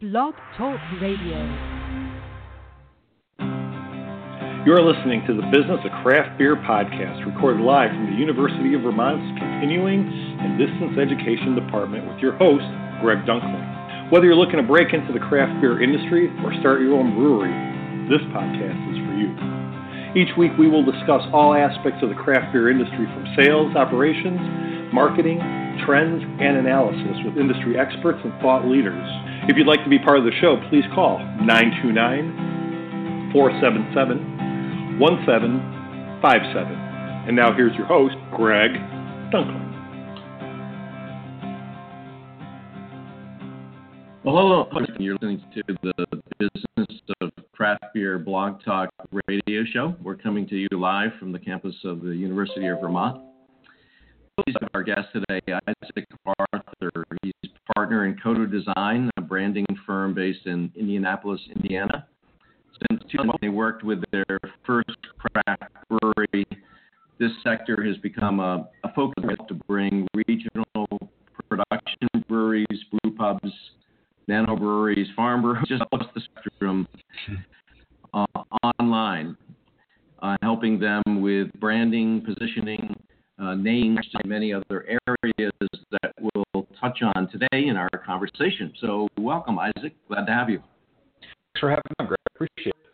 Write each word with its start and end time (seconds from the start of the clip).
Blog 0.00 0.32
Talk 0.56 0.80
Radio. 0.96 1.36
You're 4.64 4.80
listening 4.80 5.20
to 5.28 5.36
the 5.36 5.44
Business 5.52 5.76
of 5.84 5.92
Craft 6.00 6.40
Beer 6.40 6.56
podcast, 6.56 7.20
recorded 7.28 7.60
live 7.60 7.92
from 7.92 8.08
the 8.08 8.16
University 8.16 8.72
of 8.72 8.80
Vermont's 8.80 9.28
Continuing 9.36 10.08
and 10.08 10.56
Distance 10.56 10.96
Education 10.96 11.52
Department 11.52 12.08
with 12.08 12.16
your 12.16 12.32
host, 12.40 12.64
Greg 13.04 13.28
Dunkling. 13.28 14.08
Whether 14.08 14.24
you're 14.24 14.40
looking 14.40 14.56
to 14.56 14.64
break 14.64 14.96
into 14.96 15.12
the 15.12 15.20
craft 15.20 15.60
beer 15.60 15.84
industry 15.84 16.32
or 16.40 16.56
start 16.64 16.80
your 16.80 16.96
own 16.96 17.12
brewery, 17.12 17.52
this 18.08 18.24
podcast 18.32 18.80
is 18.96 19.04
for 19.04 19.12
you. 19.20 19.28
Each 20.16 20.32
week, 20.40 20.56
we 20.56 20.72
will 20.72 20.80
discuss 20.80 21.28
all 21.28 21.52
aspects 21.52 22.00
of 22.00 22.08
the 22.08 22.16
craft 22.16 22.56
beer 22.56 22.72
industry 22.72 23.04
from 23.04 23.28
sales, 23.36 23.76
operations, 23.76 24.40
marketing, 24.96 25.44
trends, 25.86 26.22
and 26.40 26.56
analysis 26.56 27.16
with 27.24 27.36
industry 27.36 27.78
experts 27.78 28.18
and 28.24 28.32
thought 28.40 28.66
leaders. 28.66 29.06
If 29.48 29.56
you'd 29.56 29.66
like 29.66 29.82
to 29.84 29.90
be 29.90 29.98
part 29.98 30.18
of 30.18 30.24
the 30.24 30.32
show, 30.40 30.56
please 30.68 30.84
call 30.94 31.18
929 31.42 33.32
477 33.32 34.98
1757. 35.00 36.72
And 37.28 37.36
now 37.36 37.52
here's 37.54 37.74
your 37.76 37.86
host, 37.86 38.16
Greg 38.36 38.72
Dunkling. 39.32 39.70
Well, 44.22 44.36
hello. 44.36 44.68
You're 44.98 45.14
listening 45.14 45.42
to 45.54 45.62
the 45.82 45.92
Business 46.38 47.00
of 47.22 47.30
Craft 47.52 47.84
Beer 47.94 48.18
Blog 48.18 48.62
Talk 48.62 48.90
radio 49.26 49.64
show. 49.72 49.94
We're 50.02 50.16
coming 50.16 50.46
to 50.48 50.56
you 50.56 50.68
live 50.72 51.12
from 51.18 51.32
the 51.32 51.38
campus 51.38 51.74
of 51.84 52.02
the 52.02 52.10
University 52.10 52.66
of 52.66 52.80
Vermont. 52.80 53.29
Our 54.74 54.82
guest 54.82 55.08
today, 55.12 55.40
Isaac 55.48 56.06
Arthur. 56.24 57.04
He's 57.22 57.50
partner 57.74 58.06
in 58.06 58.16
CODO 58.22 58.46
Design, 58.46 59.10
a 59.16 59.20
branding 59.20 59.66
firm 59.86 60.14
based 60.14 60.46
in 60.46 60.72
Indianapolis, 60.76 61.40
Indiana. 61.54 62.06
Since 62.90 63.02
2000, 63.10 63.32
they 63.42 63.48
worked 63.48 63.84
with 63.84 64.02
their 64.12 64.24
first 64.66 64.96
craft 65.18 65.64
brewery. 65.88 66.46
This 67.18 67.30
sector 67.44 67.82
has 67.84 67.96
become 67.98 68.40
a, 68.40 68.68
a 68.84 68.92
focus 68.94 69.24
to 69.48 69.54
bring 69.68 70.06
regional 70.26 71.10
production 71.48 72.08
breweries, 72.28 72.66
brew 72.90 73.14
pubs, 73.16 73.52
nano 74.26 74.56
breweries, 74.56 75.08
farm 75.14 75.42
breweries, 75.42 75.68
just 75.68 75.82
across 75.82 76.08
the 76.14 76.20
spectrum 76.20 76.88
uh, 78.14 78.24
online, 78.74 79.36
uh, 80.22 80.36
helping 80.40 80.78
them 80.78 81.02
with 81.20 81.48
branding, 81.60 82.22
positioning, 82.24 82.94
uh, 83.40 83.54
names, 83.54 83.98
and 84.14 84.28
many 84.28 84.52
other 84.52 84.86
areas 85.08 85.52
that 85.90 86.12
we'll 86.20 86.66
touch 86.80 87.00
on 87.14 87.28
today 87.30 87.66
in 87.68 87.76
our 87.76 87.88
conversation. 88.04 88.72
So, 88.80 89.08
welcome, 89.18 89.58
Isaac. 89.58 89.94
Glad 90.08 90.26
to 90.26 90.32
have 90.32 90.50
you. 90.50 90.62
Thanks 91.20 91.60
for 91.60 91.70
having 91.70 91.82
me, 91.98 92.06
Greg. 92.06 92.18
Appreciate 92.34 92.68
it. 92.68 92.90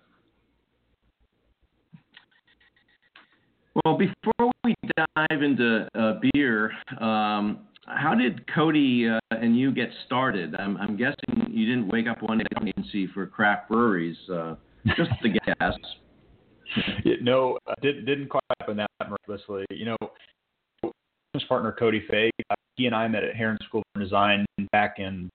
Well, 3.84 3.98
before 3.98 4.52
we 4.64 4.74
dive 4.96 5.42
into 5.42 5.86
uh, 5.94 6.14
beer, 6.32 6.72
um, 7.00 7.66
how 7.86 8.14
did 8.14 8.52
Cody 8.52 9.08
uh, 9.08 9.18
and 9.30 9.56
you 9.56 9.70
get 9.70 9.90
started? 10.06 10.54
I'm, 10.58 10.76
I'm, 10.78 10.96
guessing 10.96 11.50
you 11.50 11.66
didn't 11.66 11.88
wake 11.88 12.06
up 12.08 12.22
one 12.22 12.38
day 12.38 12.46
and 12.54 12.84
see 12.90 13.06
for 13.12 13.26
craft 13.26 13.68
breweries. 13.68 14.16
Uh, 14.32 14.54
just 14.96 15.10
the 15.22 15.28
guess. 15.60 15.74
no, 17.20 17.58
didn't 17.82 18.06
didn't 18.06 18.28
quite 18.28 18.42
happen 18.58 18.78
that 18.78 18.90
miraculously. 18.98 19.64
You 19.70 19.84
know, 19.86 19.96
business 21.36 21.48
partner 21.48 21.76
Cody 21.78 22.02
Fay. 22.10 22.30
Uh, 22.48 22.54
he 22.76 22.86
and 22.86 22.94
I 22.94 23.06
met 23.08 23.22
at 23.22 23.36
Herron 23.36 23.58
School 23.68 23.82
of 23.94 24.00
Design 24.00 24.46
back 24.72 24.98
in 24.98 25.28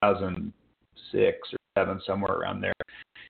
2006 0.00 0.52
or 1.52 1.58
seven, 1.76 2.00
somewhere 2.06 2.34
around 2.34 2.60
there. 2.60 2.72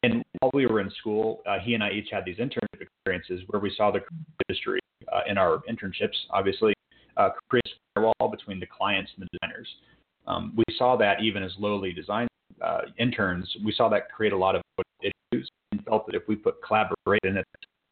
And 0.02 0.22
while 0.38 0.50
we 0.52 0.66
were 0.66 0.80
in 0.80 0.90
school, 0.98 1.40
uh, 1.46 1.58
he 1.62 1.72
and 1.72 1.82
I 1.82 1.92
each 1.92 2.08
had 2.12 2.26
these 2.26 2.36
internship 2.36 2.82
experiences 2.82 3.40
where 3.48 3.60
we 3.60 3.72
saw 3.74 3.90
the 3.90 4.00
industry 4.46 4.80
uh, 5.10 5.20
in 5.26 5.38
our 5.38 5.62
internships, 5.70 6.16
obviously, 6.30 6.74
uh, 7.16 7.30
create 7.48 7.64
a 7.64 8.00
firewall 8.00 8.30
between 8.30 8.60
the 8.60 8.66
clients 8.66 9.10
and 9.16 9.26
the 9.26 9.38
designers. 9.38 9.68
Um, 10.26 10.52
we 10.54 10.64
saw 10.76 10.96
that 10.96 11.22
even 11.22 11.42
as 11.42 11.52
lowly 11.58 11.94
design 11.94 12.28
uh, 12.62 12.82
interns, 12.98 13.48
we 13.64 13.72
saw 13.72 13.88
that 13.88 14.12
create 14.12 14.34
a 14.34 14.38
lot 14.38 14.56
of 14.56 14.62
issues 15.00 15.48
and 15.72 15.82
felt 15.84 16.04
that 16.04 16.14
if 16.14 16.28
we 16.28 16.36
put 16.36 16.56
collaborate 16.62 17.22
in 17.24 17.38
it, 17.38 17.46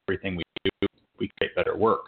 everything 0.06 0.36
we 0.36 0.42
do, 0.64 0.86
we 1.18 1.30
create 1.38 1.54
better 1.56 1.76
work. 1.78 2.06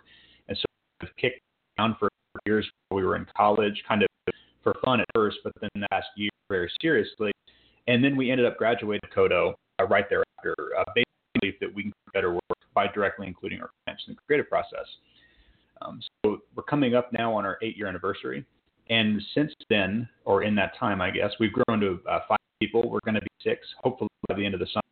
And 0.48 0.58
so 0.58 0.64
we've 1.00 1.16
kicked 1.16 1.40
down 1.80 1.96
for 1.98 2.08
years 2.46 2.68
we 2.90 3.04
were 3.04 3.16
in 3.16 3.26
college, 3.36 3.82
kind 3.88 4.02
of 4.02 4.08
for 4.62 4.74
fun 4.84 5.00
at 5.00 5.06
first, 5.14 5.38
but 5.42 5.52
then 5.60 5.84
last 5.90 6.06
year 6.16 6.30
very 6.48 6.70
seriously. 6.80 7.32
And 7.88 8.04
then 8.04 8.16
we 8.16 8.30
ended 8.30 8.46
up 8.46 8.58
graduating 8.58 9.08
Kodo 9.16 9.54
uh, 9.80 9.84
right 9.86 10.04
thereafter, 10.08 10.54
uh, 10.78 10.84
basically 10.94 11.56
that 11.60 11.74
we 11.74 11.84
can 11.84 11.90
do 11.90 12.10
better 12.12 12.32
work 12.32 12.40
by 12.74 12.86
directly 12.88 13.26
including 13.26 13.60
our 13.60 13.70
clients 13.84 14.04
in 14.06 14.14
the 14.14 14.20
creative 14.26 14.48
process. 14.48 14.86
Um, 15.82 16.00
so 16.24 16.38
we're 16.54 16.62
coming 16.64 16.94
up 16.94 17.12
now 17.12 17.32
on 17.34 17.46
our 17.46 17.58
eight-year 17.62 17.86
anniversary, 17.86 18.44
and 18.90 19.20
since 19.34 19.52
then, 19.70 20.06
or 20.26 20.42
in 20.42 20.54
that 20.56 20.78
time, 20.78 21.00
I 21.00 21.10
guess 21.10 21.30
we've 21.40 21.52
grown 21.52 21.80
to 21.80 22.00
uh, 22.08 22.20
five 22.28 22.38
people. 22.60 22.82
We're 22.90 23.00
going 23.04 23.14
to 23.14 23.22
be 23.22 23.28
six, 23.42 23.66
hopefully 23.78 24.10
by 24.28 24.34
the 24.34 24.44
end 24.44 24.52
of 24.52 24.60
the 24.60 24.66
summer. 24.66 24.82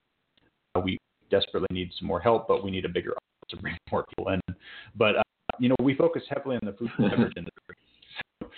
Uh, 0.74 0.80
we 0.80 0.96
desperately 1.30 1.68
need 1.70 1.90
some 1.98 2.08
more 2.08 2.20
help, 2.20 2.48
but 2.48 2.64
we 2.64 2.70
need 2.70 2.86
a 2.86 2.88
bigger 2.88 3.10
office 3.10 3.50
to 3.50 3.56
bring 3.58 3.76
more 3.92 4.06
people 4.08 4.32
in. 4.32 4.40
But 4.96 5.16
uh, 5.16 5.22
you 5.58 5.68
know, 5.68 5.76
we 5.82 5.94
focus 5.94 6.22
heavily 6.28 6.56
on 6.56 6.60
the 6.64 6.72
food 6.72 6.90
and 6.98 7.10
beverage 7.10 7.32
industry. 7.36 7.76
So, 8.40 8.50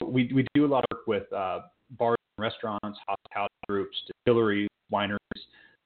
so 0.00 0.08
we 0.08 0.30
we 0.34 0.46
do 0.54 0.64
a 0.64 0.68
lot 0.68 0.84
of 0.90 0.96
work 0.96 1.06
with 1.06 1.32
uh, 1.32 1.60
bars 1.90 2.18
and 2.36 2.42
restaurants, 2.44 2.98
hospitality 3.06 3.54
groups, 3.68 3.96
distilleries, 4.06 4.68
wineries, 4.92 5.18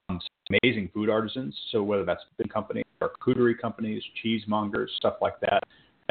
um, 0.09 0.21
amazing 0.63 0.91
food 0.93 1.09
artisans. 1.09 1.57
So 1.73 1.83
whether 1.83 2.05
that's 2.05 2.23
big 2.39 2.51
companies, 2.53 2.85
charcuterie 3.01 3.59
companies, 3.59 4.03
cheesemongers, 4.25 4.89
stuff 4.97 5.15
like 5.21 5.41
that. 5.41 5.63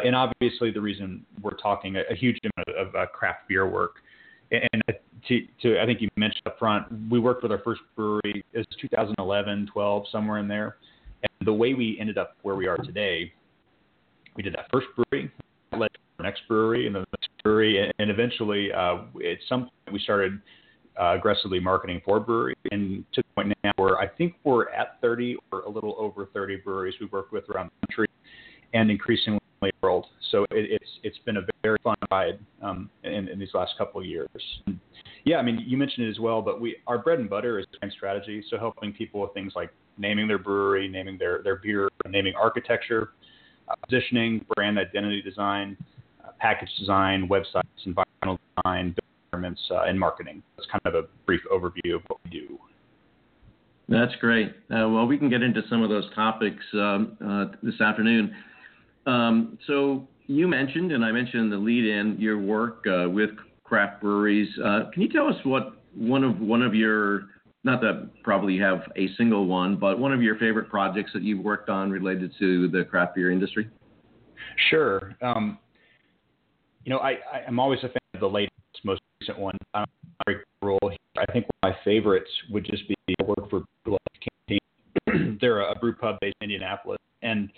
And 0.04 0.16
obviously, 0.16 0.72
the 0.72 0.82
reason 0.82 1.26
we're 1.42 1.58
talking 1.58 1.98
a, 1.98 2.02
a 2.12 2.16
huge 2.16 2.38
amount 2.44 2.80
of, 2.80 2.96
uh, 2.96 3.06
craft 3.08 3.48
beer 3.48 3.68
work. 3.68 3.98
And 4.52 4.82
to, 5.28 5.42
to, 5.62 5.80
I 5.80 5.86
think 5.86 6.02
you 6.02 6.10
mentioned 6.16 6.42
up 6.48 6.58
front, 6.58 6.88
we 7.10 7.20
worked 7.20 7.44
with 7.44 7.52
our 7.52 7.60
first 7.60 7.82
brewery. 7.96 8.44
It 8.54 8.58
was 8.58 8.68
2011, 8.82 9.70
12, 9.72 10.06
somewhere 10.12 10.40
in 10.40 10.48
there. 10.48 10.78
And 11.22 11.46
the 11.46 11.54
way 11.54 11.74
we 11.74 11.98
ended 12.00 12.18
up 12.18 12.38
where 12.42 12.56
we 12.56 12.66
are 12.68 12.78
today 12.78 13.34
we 14.40 14.44
did 14.44 14.54
that 14.54 14.68
first 14.72 14.88
brewery, 14.96 15.30
led 15.78 15.90
to 15.94 16.00
our 16.20 16.24
next 16.24 16.44
brewery, 16.48 16.88
and 16.88 16.96
the 16.96 17.00
next 17.00 17.30
brewery, 17.44 17.92
and 18.00 18.10
eventually 18.10 18.72
uh, 18.72 19.00
at 19.30 19.38
some 19.50 19.64
point 19.64 19.92
we 19.92 20.00
started 20.00 20.40
uh, 20.98 21.16
aggressively 21.18 21.60
marketing 21.60 22.02
for 22.06 22.22
brewery, 22.22 22.56
and 22.72 23.04
to 23.12 23.22
the 23.22 23.28
point 23.36 23.54
now 23.66 23.72
where 23.76 23.98
I 23.98 24.08
think 24.08 24.36
we're 24.46 24.70
at 24.70 24.96
30 25.02 25.36
or 25.52 25.64
a 25.64 25.70
little 25.70 25.94
over 26.00 26.26
30 26.34 26.56
breweries 26.64 26.96
we 27.02 27.08
work 27.08 27.34
with 27.34 27.50
around 27.50 27.70
the 27.82 27.88
country, 27.88 28.08
and 28.74 28.90
increasingly 28.90 29.42
the 29.62 29.72
world. 29.84 30.06
So 30.32 30.44
it, 30.52 30.72
it's 30.72 30.90
it's 31.04 31.18
been 31.26 31.36
a 31.36 31.42
very 31.62 31.78
fun 31.84 31.98
ride 32.10 32.40
um, 32.62 32.90
in, 33.04 33.28
in 33.28 33.40
these 33.40 33.54
last 33.54 33.74
couple 33.78 34.00
of 34.00 34.08
years. 34.08 34.30
And 34.68 34.80
yeah, 35.26 35.36
I 35.36 35.42
mean 35.42 35.62
you 35.68 35.76
mentioned 35.76 36.08
it 36.08 36.12
as 36.12 36.20
well, 36.20 36.42
but 36.42 36.62
we 36.62 36.78
our 36.88 36.98
bread 36.98 37.20
and 37.20 37.30
butter 37.30 37.60
is 37.60 37.66
brand 37.78 37.92
strategy, 37.92 38.42
so 38.50 38.58
helping 38.58 38.94
people 38.94 39.20
with 39.20 39.34
things 39.34 39.52
like 39.54 39.70
naming 39.98 40.30
their 40.30 40.38
brewery, 40.38 40.88
naming 40.88 41.18
their 41.18 41.44
their 41.44 41.58
beer, 41.58 41.90
naming 42.08 42.36
architecture, 42.36 43.12
positioning, 43.84 44.46
brand 44.56 44.78
identity 44.78 45.22
design, 45.22 45.78
uh, 46.24 46.30
package 46.40 46.70
design, 46.80 47.28
websites, 47.28 47.64
environmental 47.86 48.40
design, 48.58 48.96
environments, 49.32 49.62
uh, 49.72 49.84
and 49.84 50.00
marketing. 50.00 50.42
That's 50.58 50.68
kind 50.70 50.82
of 50.86 50.96
a 50.96 51.08
brief 51.26 51.42
overview 51.52 51.96
of 51.96 52.02
what 52.08 52.20
we 52.24 52.32
do. 52.32 52.60
That's 53.88 54.16
great. 54.20 54.50
Uh, 54.70 54.88
well, 54.90 55.06
we 55.08 55.18
can 55.18 55.30
get 55.30 55.42
into 55.42 55.62
some 55.70 55.82
of 55.82 55.90
those 55.90 56.06
topics 56.14 56.64
um, 56.74 57.56
this 57.64 57.82
afternoon. 57.82 58.36
Um, 59.08 59.58
so 59.66 60.08
you 60.28 60.48
mentioned, 60.48 60.92
and 60.92 61.04
I 61.04 61.12
mentioned 61.12 61.44
in 61.44 61.50
the 61.50 61.58
lead-in, 61.58 62.18
your 62.20 62.38
work 62.38 62.84
with 62.86 63.32
craft 63.64 64.02
breweries. 64.02 64.50
can 64.56 65.02
you 65.02 65.10
tell 65.10 65.28
us 65.28 65.36
what 65.44 65.74
one 65.96 66.24
of 66.24 66.40
one 66.40 66.62
of 66.62 66.76
your 66.76 67.30
not 67.64 67.82
that 67.82 68.10
probably 68.24 68.54
you 68.54 68.64
have 68.64 68.84
a 68.96 69.10
single 69.18 69.46
one, 69.46 69.76
but 69.76 70.00
one 70.00 70.14
of 70.14 70.22
your 70.22 70.38
favorite 70.38 70.70
projects 70.70 71.12
that 71.14 71.24
you've 71.24 71.44
worked 71.44 71.70
on 71.70 71.92
related 71.92 72.34
to 72.40 72.68
the 72.70 72.86
craft 72.86 73.16
beer 73.16 73.32
industry? 73.32 73.70
Sure. 74.70 75.16
Um, 75.22 75.58
you 76.86 76.90
know, 76.90 77.00
I, 77.00 77.18
I, 77.34 77.42
am 77.48 77.60
always 77.60 77.80
a 77.80 77.90
fan 77.90 77.98
of 78.14 78.22
the 78.22 78.30
latest, 78.30 78.54
most 78.84 79.02
recent 79.22 79.38
one. 79.38 79.58
Um, 79.74 79.86
role. 80.62 80.80
I 81.18 81.32
think 81.32 81.46
one 81.62 81.72
of 81.72 81.76
my 81.76 81.84
favorites 81.84 82.30
would 82.50 82.66
just 82.66 82.88
be 82.88 82.96
work 83.24 83.50
for 83.50 83.64
Blue 83.86 83.98
Canteen. 84.48 85.38
they're 85.42 85.62
a 85.62 85.76
brew 85.76 85.94
pub 85.94 86.18
based 86.22 86.36
in 86.42 86.46
Indianapolis, 86.46 87.00
and 87.22 87.50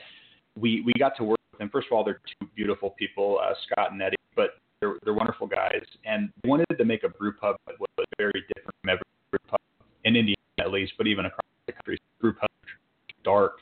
we 0.60 0.82
we 0.82 0.94
got 1.00 1.16
to 1.18 1.24
work 1.24 1.40
with 1.52 1.60
them. 1.60 1.70
First 1.72 1.88
of 1.92 1.94
all, 1.94 2.04
they're 2.04 2.22
two 2.40 2.48
beautiful 2.56 2.92
people, 2.92 3.40
uh, 3.44 3.54
Scott 3.66 3.92
and 3.92 4.02
Eddie, 4.02 4.16
but 4.36 4.52
they're 4.80 4.96
they're 5.04 5.14
wonderful 5.14 5.48
guys, 5.48 5.84
and 6.06 6.30
they 6.44 6.50
wanted 6.50 6.66
to 6.78 6.86
make 6.86 7.04
a 7.04 7.10
brew 7.10 7.34
pub 7.34 7.56
that 7.68 7.76
was 7.80 8.06
very 8.18 8.44
different 8.54 8.76
from 8.82 8.90
every 8.90 9.04
brew 9.32 9.40
pub 9.48 9.60
in 10.06 10.16
Indiana 10.16 10.38
at 10.60 10.72
least, 10.72 10.94
but 10.98 11.08
even 11.08 11.26
across 11.26 11.42
the 11.68 11.74
country, 11.74 11.98
group 12.20 12.38
dark. 13.24 13.60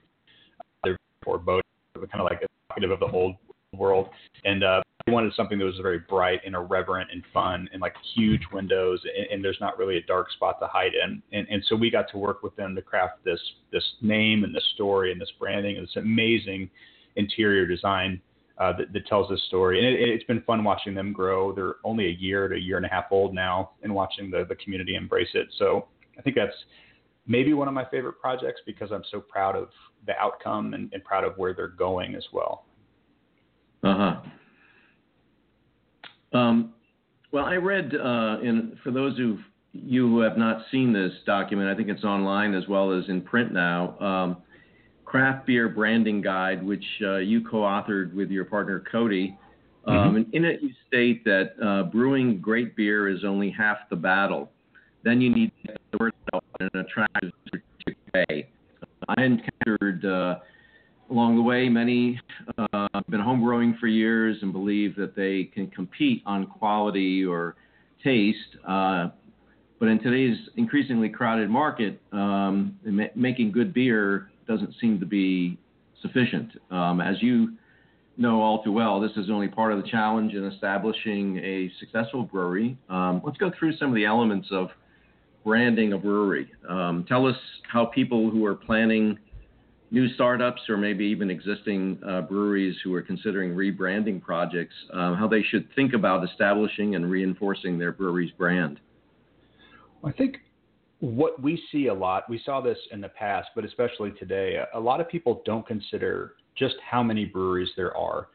They're 0.83 0.97
foreboding, 1.23 1.63
kind 1.95 2.07
of 2.15 2.25
like 2.25 2.41
evocative 2.69 2.91
of 2.91 2.99
the 2.99 3.17
old 3.17 3.35
world. 3.73 4.09
And 4.45 4.63
uh, 4.63 4.81
they 5.05 5.11
wanted 5.11 5.27
wanted 5.27 5.35
something 5.35 5.59
that 5.59 5.65
was 5.65 5.75
very 5.81 5.99
bright 5.99 6.39
and 6.45 6.55
irreverent 6.55 7.09
and 7.11 7.23
fun 7.33 7.69
and 7.71 7.81
like 7.81 7.93
huge 8.15 8.41
windows 8.53 9.01
and, 9.03 9.27
and 9.31 9.43
there's 9.43 9.57
not 9.59 9.77
really 9.77 9.97
a 9.97 10.03
dark 10.03 10.31
spot 10.31 10.59
to 10.61 10.67
hide 10.67 10.91
in. 10.93 11.21
And, 11.31 11.47
and 11.49 11.63
so 11.67 11.75
we 11.75 11.89
got 11.89 12.09
to 12.11 12.17
work 12.17 12.41
with 12.41 12.55
them 12.55 12.75
to 12.75 12.81
craft 12.81 13.23
this 13.23 13.39
this 13.71 13.83
name 14.01 14.43
and 14.43 14.55
this 14.55 14.65
story 14.73 15.11
and 15.11 15.19
this 15.19 15.31
branding 15.39 15.77
and 15.77 15.87
this 15.87 15.95
amazing 15.95 16.69
interior 17.15 17.65
design 17.65 18.21
uh, 18.59 18.73
that, 18.77 18.91
that, 18.91 19.07
tells 19.07 19.29
this 19.29 19.41
story. 19.47 19.77
And 19.77 19.87
it, 19.87 20.19
has 20.19 20.23
been 20.27 20.41
fun 20.41 20.63
watching 20.63 20.93
them 20.93 21.13
grow. 21.13 21.53
They're 21.53 21.75
only 21.85 22.07
a 22.07 22.17
year 22.19 22.47
to 22.49 22.55
a 22.55 22.59
year 22.59 22.75
and 22.75 22.85
a 22.85 22.89
half 22.89 23.05
old 23.09 23.33
now, 23.33 23.71
and 23.83 23.93
watching 23.93 24.29
the 24.29 24.45
the 24.47 24.55
community 24.55 24.95
embrace 24.95 25.29
it. 25.33 25.47
So 25.57 25.87
I 26.19 26.21
think 26.21 26.35
that's 26.35 26.55
maybe 27.25 27.53
one 27.53 27.67
of 27.67 27.73
my 27.73 27.85
favorite 27.85 28.19
projects 28.19 28.61
because 28.65 28.91
I'm 28.91 29.03
so 29.09 29.21
proud 29.21 29.55
of 29.55 29.69
the 30.05 30.17
outcome 30.17 30.73
and, 30.73 30.91
and 30.93 31.03
proud 31.03 31.23
of 31.23 31.37
where 31.37 31.53
they're 31.53 31.69
going 31.69 32.15
as 32.15 32.25
well. 32.33 32.65
Uh 33.83 34.19
huh. 36.33 36.37
Um, 36.37 36.73
well, 37.31 37.45
I 37.45 37.55
read, 37.55 37.95
uh, 37.95 38.39
in 38.43 38.77
for 38.83 38.91
those 38.91 39.17
who 39.17 39.39
you 39.71 40.07
who 40.07 40.19
have 40.19 40.37
not 40.37 40.65
seen 40.71 40.91
this 40.91 41.13
document, 41.25 41.69
I 41.69 41.75
think 41.75 41.89
it's 41.89 42.03
online 42.03 42.53
as 42.53 42.67
well 42.67 42.91
as 42.91 43.07
in 43.07 43.21
print 43.21 43.53
now. 43.53 43.97
Um, 43.99 44.37
craft 45.05 45.47
beer 45.47 45.69
branding 45.69 46.21
guide, 46.21 46.63
which 46.63 46.83
uh, 47.01 47.17
you 47.17 47.41
co-authored 47.41 48.13
with 48.13 48.29
your 48.29 48.45
partner 48.45 48.83
Cody. 48.91 49.37
Um, 49.85 49.95
mm-hmm. 49.95 50.15
And 50.17 50.33
in 50.33 50.45
it, 50.45 50.61
you 50.61 50.69
state 50.87 51.23
that 51.25 51.51
uh, 51.63 51.89
brewing 51.89 52.39
great 52.39 52.75
beer 52.75 53.07
is 53.09 53.23
only 53.23 53.49
half 53.49 53.77
the 53.89 53.95
battle. 53.95 54.51
Then 55.03 55.21
you 55.21 55.33
need 55.33 55.51
to 55.61 55.67
get 55.67 55.81
the 55.91 55.97
word 55.99 56.13
out 56.33 56.43
in 56.59 56.69
an 56.73 56.79
attractive 56.79 57.31
way. 58.13 58.47
I 59.07 59.23
encountered 59.23 60.05
uh, 60.05 60.39
along 61.09 61.35
the 61.35 61.41
way 61.41 61.69
many 61.69 62.19
uh, 62.57 62.87
been 63.09 63.19
home 63.19 63.41
brewing 63.41 63.77
for 63.79 63.87
years 63.87 64.37
and 64.41 64.51
believe 64.51 64.95
that 64.95 65.15
they 65.15 65.45
can 65.53 65.67
compete 65.67 66.21
on 66.25 66.45
quality 66.45 67.25
or 67.25 67.55
taste. 68.03 68.57
Uh, 68.67 69.09
but 69.79 69.87
in 69.87 69.99
today's 70.01 70.37
increasingly 70.57 71.09
crowded 71.09 71.49
market, 71.49 72.01
um, 72.11 72.77
ma- 72.83 73.05
making 73.15 73.51
good 73.51 73.73
beer 73.73 74.29
doesn't 74.47 74.73
seem 74.81 74.99
to 74.99 75.05
be 75.05 75.57
sufficient. 76.01 76.51
Um, 76.69 76.99
as 77.01 77.21
you 77.21 77.53
know 78.17 78.41
all 78.41 78.61
too 78.63 78.73
well, 78.73 78.99
this 78.99 79.11
is 79.15 79.29
only 79.29 79.47
part 79.47 79.71
of 79.71 79.81
the 79.81 79.87
challenge 79.89 80.33
in 80.33 80.45
establishing 80.45 81.37
a 81.37 81.71
successful 81.79 82.23
brewery. 82.23 82.77
Um, 82.89 83.21
let's 83.23 83.37
go 83.37 83.51
through 83.57 83.77
some 83.77 83.89
of 83.89 83.95
the 83.95 84.05
elements 84.05 84.49
of 84.51 84.69
branding 85.43 85.93
a 85.93 85.97
brewery. 85.97 86.51
Um, 86.67 87.05
tell 87.07 87.25
us 87.25 87.35
how 87.71 87.85
people 87.85 88.29
who 88.29 88.45
are 88.45 88.55
planning 88.55 89.17
new 89.91 90.13
startups 90.13 90.61
or 90.69 90.77
maybe 90.77 91.05
even 91.05 91.29
existing 91.31 91.99
uh, 92.07 92.21
breweries 92.21 92.75
who 92.83 92.93
are 92.93 93.01
considering 93.01 93.55
rebranding 93.55 94.21
projects, 94.21 94.75
uh, 94.93 95.15
how 95.15 95.27
they 95.27 95.41
should 95.41 95.67
think 95.75 95.93
about 95.93 96.23
establishing 96.29 96.95
and 96.95 97.09
reinforcing 97.09 97.79
their 97.79 97.91
brewery's 97.91 98.31
brand? 98.31 98.79
I 100.03 100.11
think 100.11 100.37
what 100.99 101.41
we 101.41 101.61
see 101.71 101.87
a 101.87 101.93
lot, 101.93 102.29
we 102.29 102.41
saw 102.45 102.61
this 102.61 102.77
in 102.91 103.01
the 103.01 103.09
past, 103.09 103.49
but 103.55 103.65
especially 103.65 104.11
today, 104.11 104.59
a 104.73 104.79
lot 104.79 105.01
of 105.01 105.09
people 105.09 105.41
don't 105.45 105.65
consider 105.65 106.33
just 106.55 106.75
how 106.87 107.01
many 107.01 107.25
breweries 107.25 107.69
there 107.75 107.95
are. 107.95 108.27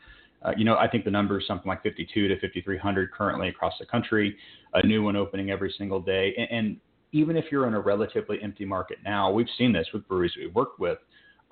Uh, 0.42 0.52
you 0.56 0.64
know, 0.64 0.76
I 0.76 0.88
think 0.88 1.04
the 1.04 1.10
number 1.10 1.40
is 1.40 1.46
something 1.46 1.68
like 1.68 1.82
52 1.82 2.28
to 2.28 2.34
5,300 2.34 3.12
currently 3.12 3.48
across 3.48 3.74
the 3.78 3.86
country, 3.86 4.36
a 4.74 4.86
new 4.86 5.02
one 5.02 5.16
opening 5.16 5.50
every 5.50 5.74
single 5.78 6.00
day. 6.00 6.34
And, 6.36 6.48
and 6.50 6.76
even 7.14 7.36
if 7.36 7.44
you're 7.50 7.68
in 7.68 7.74
a 7.74 7.80
relatively 7.80 8.38
empty 8.42 8.64
market 8.64 8.98
now, 9.04 9.30
we've 9.30 9.48
seen 9.56 9.72
this 9.72 9.86
with 9.94 10.06
breweries 10.08 10.32
we've 10.36 10.54
worked 10.54 10.80
with 10.80 10.98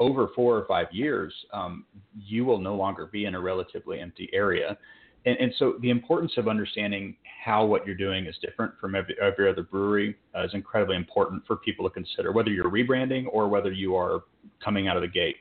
over 0.01 0.27
four 0.35 0.59
or 0.59 0.67
five 0.67 0.89
years, 0.91 1.33
um, 1.53 1.87
you 2.19 2.45
will 2.45 2.59
no 2.59 2.75
longer 2.75 3.07
be 3.07 3.27
in 3.27 3.37
a 3.37 3.41
relatively 3.41 4.01
empty 4.01 4.29
area. 4.33 4.77
And, 5.25 5.39
and, 5.39 5.55
so 5.61 5.75
the 5.81 5.91
importance 5.91 6.33
of 6.37 6.49
understanding 6.49 7.17
how 7.45 7.65
what 7.65 7.87
you're 7.87 7.95
doing 7.95 8.27
is 8.27 8.35
different 8.43 8.73
from 8.81 8.97
every, 8.97 9.15
every 9.23 9.49
other 9.49 9.63
brewery 9.63 10.17
uh, 10.37 10.43
is 10.43 10.51
incredibly 10.53 10.97
important 10.97 11.47
for 11.47 11.55
people 11.55 11.89
to 11.89 11.95
consider, 11.95 12.33
whether 12.33 12.51
you're 12.51 12.69
rebranding 12.69 13.27
or 13.31 13.47
whether 13.47 13.71
you 13.71 13.95
are 13.95 14.25
coming 14.65 14.89
out 14.89 14.97
of 14.97 15.03
the 15.03 15.09
gate. 15.09 15.37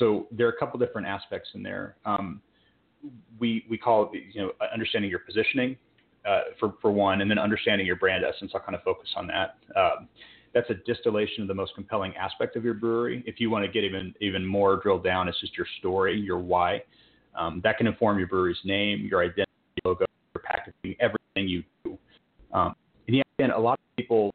So 0.00 0.26
there 0.32 0.48
are 0.48 0.50
a 0.50 0.58
couple 0.58 0.80
different 0.80 1.06
aspects 1.06 1.50
in 1.54 1.62
there. 1.62 1.94
Um, 2.04 2.42
we 3.38 3.64
we 3.70 3.78
call 3.78 4.10
it, 4.12 4.22
you 4.32 4.42
know 4.42 4.50
understanding 4.74 5.08
your 5.08 5.20
positioning 5.20 5.76
uh, 6.26 6.40
for 6.58 6.74
for 6.80 6.90
one, 6.90 7.20
and 7.20 7.30
then 7.30 7.38
understanding 7.38 7.86
your 7.86 7.96
brand 7.96 8.24
essence. 8.24 8.52
I'll 8.54 8.60
kind 8.60 8.74
of 8.74 8.82
focus 8.82 9.08
on 9.16 9.26
that. 9.28 9.56
Um, 9.76 10.08
that's 10.54 10.70
a 10.70 10.74
distillation 10.86 11.42
of 11.42 11.48
the 11.48 11.54
most 11.54 11.74
compelling 11.74 12.14
aspect 12.16 12.56
of 12.56 12.64
your 12.64 12.74
brewery. 12.74 13.22
If 13.26 13.40
you 13.40 13.50
want 13.50 13.64
to 13.64 13.70
get 13.70 13.84
even 13.84 14.14
even 14.20 14.44
more 14.44 14.80
drilled 14.82 15.04
down, 15.04 15.28
it's 15.28 15.40
just 15.40 15.56
your 15.56 15.66
story, 15.78 16.18
your 16.18 16.38
why. 16.38 16.82
Um, 17.36 17.60
that 17.64 17.76
can 17.76 17.86
inform 17.86 18.18
your 18.18 18.28
brewery's 18.28 18.56
name, 18.64 19.06
your 19.10 19.22
identity, 19.22 19.50
logo, 19.84 20.06
your 20.34 20.42
packaging, 20.42 20.96
everything 21.00 21.48
you 21.48 21.62
do. 21.84 21.98
Um, 22.52 22.74
and 23.06 23.16
yeah, 23.16 23.22
again, 23.38 23.50
a 23.50 23.58
lot 23.58 23.74
of 23.74 23.96
people 23.96 24.32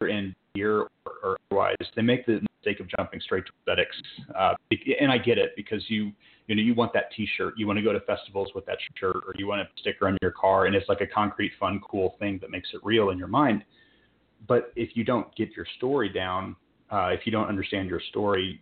are 0.00 0.08
in 0.08 0.34
beer 0.54 0.80
or, 0.80 0.88
or, 1.24 1.38
otherwise, 1.50 1.76
they 1.94 2.02
make 2.02 2.26
the 2.26 2.40
mistake 2.66 2.80
of 2.80 2.88
jumping 2.96 3.20
straight 3.20 3.44
to 3.46 3.52
aesthetics. 3.60 3.96
Uh, 4.38 4.54
and 5.00 5.10
I 5.10 5.18
get 5.18 5.38
it 5.38 5.52
because 5.56 5.82
you 5.88 6.12
you 6.46 6.54
know 6.54 6.62
you 6.62 6.74
want 6.74 6.92
that 6.92 7.12
T-shirt, 7.16 7.54
you 7.56 7.66
want 7.66 7.78
to 7.78 7.82
go 7.82 7.92
to 7.92 8.00
festivals 8.00 8.50
with 8.54 8.66
that 8.66 8.78
shirt, 8.98 9.16
or 9.16 9.34
you 9.36 9.46
want 9.46 9.62
a 9.62 9.68
sticker 9.80 10.06
on 10.06 10.16
your 10.22 10.30
car, 10.30 10.66
and 10.66 10.76
it's 10.76 10.88
like 10.88 11.00
a 11.00 11.06
concrete, 11.06 11.52
fun, 11.58 11.80
cool 11.90 12.16
thing 12.18 12.38
that 12.40 12.50
makes 12.50 12.68
it 12.72 12.80
real 12.84 13.10
in 13.10 13.18
your 13.18 13.28
mind 13.28 13.64
but 14.46 14.72
if 14.76 14.90
you 14.96 15.04
don't 15.04 15.34
get 15.34 15.50
your 15.56 15.66
story 15.76 16.08
down, 16.08 16.56
uh, 16.90 17.08
if 17.08 17.20
you 17.24 17.32
don't 17.32 17.48
understand 17.48 17.88
your 17.88 18.00
story, 18.10 18.60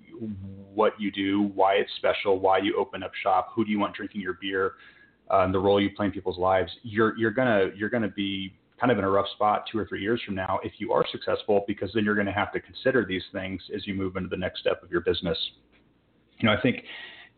what 0.73 0.99
you 0.99 1.11
do, 1.11 1.50
why 1.55 1.75
it's 1.75 1.91
special, 1.97 2.39
why 2.39 2.59
you 2.59 2.77
open 2.79 3.03
up 3.03 3.12
shop, 3.23 3.49
who 3.55 3.65
do 3.65 3.71
you 3.71 3.79
want 3.79 3.95
drinking 3.95 4.21
your 4.21 4.39
beer, 4.41 4.73
uh, 5.31 5.41
and 5.41 5.53
the 5.53 5.59
role 5.59 5.81
you 5.81 5.91
play 5.95 6.07
in 6.07 6.12
people's 6.12 6.39
lives, 6.39 6.71
you're 6.83 7.17
you're 7.19 7.31
gonna 7.31 7.71
you're 7.77 7.91
gonna 7.91 8.09
be 8.09 8.55
kind 8.85 8.93
of 8.93 8.99
in 8.99 9.05
a 9.05 9.11
rough 9.11 9.29
spot 9.35 9.65
two 9.73 9.79
or 9.79 9.87
three 9.87 10.03
years 10.03 10.21
from 10.27 10.35
now 10.35 10.61
if 10.63 10.73
you 10.77 10.93
are 10.93 11.07
successful, 11.11 11.65
because 11.67 11.91
then 11.95 12.05
you're 12.05 12.15
going 12.15 12.27
to 12.27 12.33
have 12.33 12.53
to 12.53 12.61
consider 12.61 13.03
these 13.07 13.23
things 13.33 13.63
as 13.75 13.87
you 13.87 13.95
move 13.95 14.17
into 14.17 14.29
the 14.29 14.37
next 14.37 14.61
step 14.61 14.83
of 14.83 14.91
your 14.91 15.01
business. 15.01 15.39
You 16.39 16.49
know, 16.49 16.55
I 16.55 16.61
think 16.61 16.83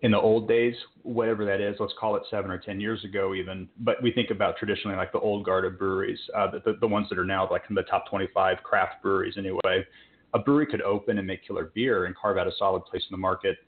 in 0.03 0.11
the 0.11 0.19
old 0.19 0.49
days, 0.49 0.75
whatever 1.05 1.45
that 1.45 1.61
is, 1.61 1.77
let's 1.79 1.93
call 2.01 2.17
it 2.17 2.25
seven 2.33 2.51
or 2.51 2.59
10 2.59 2.81
years 2.81 3.05
ago, 3.05 3.33
even. 3.33 3.69
But 3.79 4.03
we 4.03 4.11
think 4.11 4.31
about 4.31 4.57
traditionally 4.57 4.97
like 4.97 5.13
the 5.13 5.21
old 5.21 5.45
guard 5.45 5.65
of 5.65 5.79
breweries, 5.79 6.19
uh, 6.37 6.51
the, 6.51 6.59
the, 6.65 6.79
the, 6.81 6.89
ones 6.89 7.07
that 7.11 7.19
are 7.19 7.25
now 7.25 7.49
like 7.49 7.63
in 7.69 7.77
the 7.77 7.85
top 7.85 8.11
25 8.11 8.57
craft 8.65 9.01
breweries 9.01 9.35
anyway. 9.39 9.87
A 10.35 10.41
brewery 10.41 10.67
could 10.67 10.83
open 10.83 11.19
and 11.19 11.27
make 11.29 11.47
killer 11.47 11.71
beer 11.77 12.07
and 12.07 12.17
carve 12.17 12.39
out 12.39 12.49
a 12.49 12.53
solid 12.59 12.85
place 12.87 13.05
in 13.09 13.15
the 13.15 13.21
market 13.21 13.59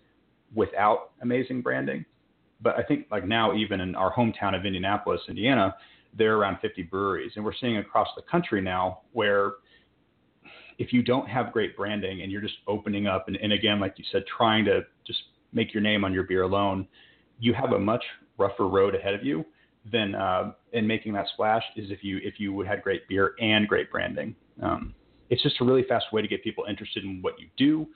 without 0.53 1.13
amazing 1.23 1.63
branding. 1.63 2.05
But 2.61 2.77
I 2.77 2.83
think 2.83 3.07
like 3.13 3.25
now, 3.25 3.55
even 3.55 3.81
in 3.81 3.95
our 3.95 4.13
hometown 4.13 4.59
of 4.59 4.67
Indianapolis, 4.67 5.21
Indiana, 5.29 5.77
there 6.17 6.35
are 6.35 6.39
around 6.39 6.59
50 6.61 6.83
breweries. 6.85 7.33
And 7.37 7.45
we're 7.45 7.55
seeing 7.61 7.79
across 7.79 8.09
the 8.17 8.23
country 8.23 8.61
now 8.61 9.01
where 9.13 9.55
if 10.79 10.93
you 10.93 11.03
don't 11.03 11.29
have 11.29 11.53
great 11.53 11.77
branding 11.77 12.23
and 12.23 12.31
you're 12.31 12.41
just 12.41 12.59
opening 12.67 13.07
up 13.07 13.29
and, 13.29 13.37
and 13.37 13.53
again, 13.53 13.81
like 13.81 13.95
you 13.97 14.05
said, 14.11 14.25
trying 14.27 14.65
to 14.67 14.83
just 15.07 15.19
make 15.53 15.75
your 15.75 15.83
name 15.83 16.05
on 16.05 16.13
your 16.13 16.23
beer 16.23 16.43
alone, 16.43 16.87
you 17.41 17.53
have 17.53 17.73
a 17.73 17.79
much 17.79 18.05
rougher 18.39 18.69
road 18.69 18.95
ahead 18.95 19.15
of 19.15 19.25
you 19.25 19.45
than 19.91 20.15
uh, 20.15 20.53
in 20.73 20.87
making 20.87 21.13
that 21.15 21.27
splash 21.33 21.63
is 21.77 21.91
if 21.91 22.03
you 22.03 22.19
if 22.23 22.39
you 22.39 22.61
had 22.61 22.83
great 22.83 23.07
beer 23.09 23.35
and 23.41 23.67
great 23.67 23.91
branding. 23.91 24.35
Um, 24.63 24.95
it's 25.31 25.43
just 25.43 25.61
a 25.61 25.65
really 25.65 25.85
fast 25.85 26.07
way 26.13 26.23
to 26.23 26.29
get 26.29 26.43
people 26.43 26.65
interested 26.69 27.05
in 27.05 27.21
what 27.23 27.35
you 27.39 27.49
do, 27.57 27.87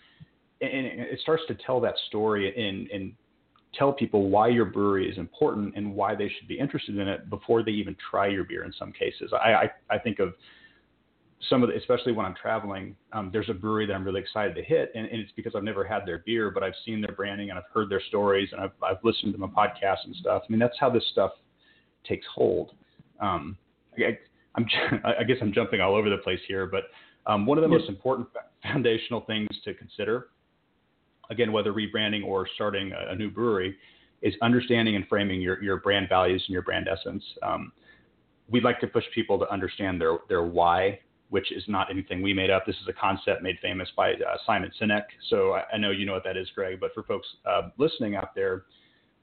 and 0.61 0.87
it 0.87 1.19
starts 1.21 1.43
to 1.49 1.55
tell 1.55 1.81
that 1.81 1.95
story 2.09 2.49
and 2.57 2.91
and 2.91 3.13
tell 3.75 3.93
people 3.93 4.29
why 4.29 4.49
your 4.49 4.65
brewery 4.65 5.11
is 5.11 5.19
important 5.19 5.75
and 5.77 5.95
why 5.95 6.15
they 6.15 6.29
should 6.29 6.49
be 6.49 6.59
interested 6.59 6.99
in 6.99 7.09
it 7.09 7.31
before 7.31 7.63
they 7.63 7.71
even 7.71 7.97
try 8.11 8.27
your 8.27 8.45
beer. 8.45 8.65
In 8.65 8.73
some 8.79 8.93
cases, 8.93 9.33
I 9.33 9.53
I, 9.53 9.71
I 9.91 9.99
think 9.99 10.19
of 10.19 10.35
some 11.49 11.63
of 11.63 11.69
the, 11.69 11.77
especially 11.77 12.13
when 12.13 12.25
I'm 12.25 12.35
traveling, 12.41 12.95
um, 13.13 13.31
there's 13.33 13.49
a 13.49 13.55
brewery 13.55 13.87
that 13.87 13.95
I'm 13.95 14.05
really 14.05 14.21
excited 14.21 14.55
to 14.55 14.63
hit, 14.63 14.93
and, 14.95 15.07
and, 15.07 15.21
it's 15.21 15.33
because 15.33 15.55
I've 15.57 15.65
never 15.65 15.85
had 15.85 16.07
their 16.07 16.19
beer, 16.19 16.51
but 16.51 16.63
I've 16.63 16.75
seen 16.85 17.01
their 17.01 17.15
branding 17.15 17.51
and 17.51 17.59
I've 17.59 17.65
heard 17.73 17.89
their 17.89 18.03
stories 18.09 18.49
and 18.53 18.61
I've, 18.61 18.73
I've 18.83 19.03
listened 19.03 19.33
to 19.33 19.39
them 19.39 19.43
on 19.43 19.51
podcasts 19.51 20.05
and 20.05 20.15
stuff. 20.17 20.43
I 20.49 20.53
mean, 20.53 20.61
that's 20.61 20.77
how 20.79 20.89
this 20.89 21.05
stuff 21.11 21.33
takes 22.09 22.27
hold. 22.33 22.73
Um, 23.21 23.57
I, 23.99 24.19
I'm, 24.55 24.67
I 25.05 25.25
guess 25.25 25.39
I'm 25.41 25.53
jumping 25.53 25.81
all 25.81 25.95
over 25.95 26.09
the 26.09 26.19
place 26.19 26.41
here, 26.47 26.67
but 26.67 26.85
um, 27.27 27.47
one 27.47 27.59
of 27.59 27.63
the 27.63 27.69
most 27.69 27.89
important 27.89 28.29
foundational 28.63 29.23
things 29.23 29.49
to 29.65 29.75
consider, 29.75 30.29
again, 31.33 31.51
whether 31.51 31.73
rebranding 31.73 32.25
or 32.25 32.47
starting 32.55 32.93
a, 32.93 33.13
a, 33.13 33.17
new 33.17 33.31
brewery, 33.31 33.77
is 34.21 34.35
understanding 34.41 34.95
and 34.95 35.07
framing 35.09 35.41
your, 35.41 35.61
your 35.63 35.79
brand 35.79 36.09
values 36.09 36.43
and 36.47 36.53
your 36.53 36.63
brand 36.63 36.87
essence. 36.87 37.25
Um, 37.43 37.73
we'd 38.49 38.63
like 38.63 38.79
to 38.81 38.87
push 38.87 39.05
people 39.15 39.39
to 39.41 39.51
understand 39.51 40.01
their, 40.01 40.19
their 40.29 40.45
why 40.45 41.01
which 41.33 41.51
is 41.51 41.65
not 41.67 41.91
anything 41.91 42.21
we 42.21 42.35
made 42.35 42.51
up. 42.51 42.67
This 42.67 42.77
is 42.77 42.89
a 42.89 42.93
concept 42.93 43.43
made 43.43 43.57
famous 43.63 43.89
by 43.97 44.13
uh, 44.13 44.37
Simon 44.45 44.71
Sinek. 44.79 45.05
So 45.31 45.53
I, 45.53 45.63
I, 45.73 45.79
know 45.79 45.91
you 45.91 46.05
know 46.05 46.13
what 46.13 46.25
that 46.25 46.37
is, 46.37 46.47
Greg, 46.55 46.79
but 46.79 46.93
for 46.93 47.05
folks 47.05 47.27
uh, 47.47 47.71
listening 47.79 48.17
out 48.17 48.35
there, 48.35 48.65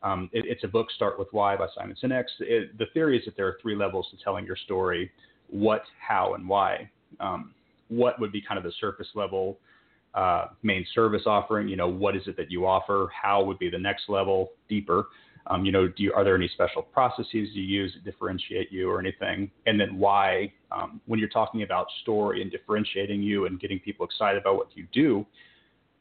um, 0.01 0.27
it, 0.33 0.43
it's 0.47 0.63
a 0.63 0.67
book, 0.67 0.87
Start 0.95 1.19
With 1.19 1.27
Why 1.33 1.55
by 1.55 1.67
Simon 1.77 1.95
Sinek. 2.01 2.23
It, 2.39 2.75
the 2.79 2.87
theory 2.95 3.19
is 3.19 3.25
that 3.25 3.37
there 3.37 3.45
are 3.45 3.59
three 3.61 3.75
levels 3.75 4.07
to 4.09 4.17
telling 4.23 4.43
your 4.43 4.55
story 4.55 5.11
what, 5.51 5.83
how, 5.99 6.33
and 6.33 6.49
why. 6.49 6.89
Um, 7.19 7.53
what 7.89 8.19
would 8.19 8.31
be 8.31 8.41
kind 8.41 8.57
of 8.57 8.63
the 8.63 8.73
surface 8.81 9.09
level 9.13 9.59
uh, 10.13 10.47
main 10.63 10.85
service 10.93 11.23
offering? 11.25 11.67
You 11.67 11.75
know, 11.75 11.87
what 11.87 12.15
is 12.15 12.23
it 12.27 12.37
that 12.37 12.51
you 12.51 12.65
offer? 12.65 13.09
How 13.13 13.43
would 13.43 13.59
be 13.59 13.69
the 13.69 13.79
next 13.79 14.03
level, 14.09 14.51
deeper? 14.67 15.07
Um, 15.47 15.65
you 15.65 15.71
know, 15.71 15.87
do 15.87 16.03
you, 16.03 16.13
are 16.13 16.23
there 16.23 16.35
any 16.35 16.49
special 16.49 16.81
processes 16.81 17.49
you 17.53 17.63
use 17.63 17.93
that 17.93 18.09
differentiate 18.09 18.71
you 18.71 18.89
or 18.89 18.99
anything? 18.99 19.49
And 19.65 19.79
then 19.79 19.97
why, 19.97 20.53
um, 20.71 21.01
when 21.07 21.19
you're 21.19 21.29
talking 21.29 21.63
about 21.63 21.87
story 22.01 22.41
and 22.41 22.51
differentiating 22.51 23.23
you 23.23 23.45
and 23.45 23.59
getting 23.59 23.79
people 23.79 24.05
excited 24.05 24.39
about 24.39 24.57
what 24.57 24.67
you 24.75 24.87
do, 24.91 25.25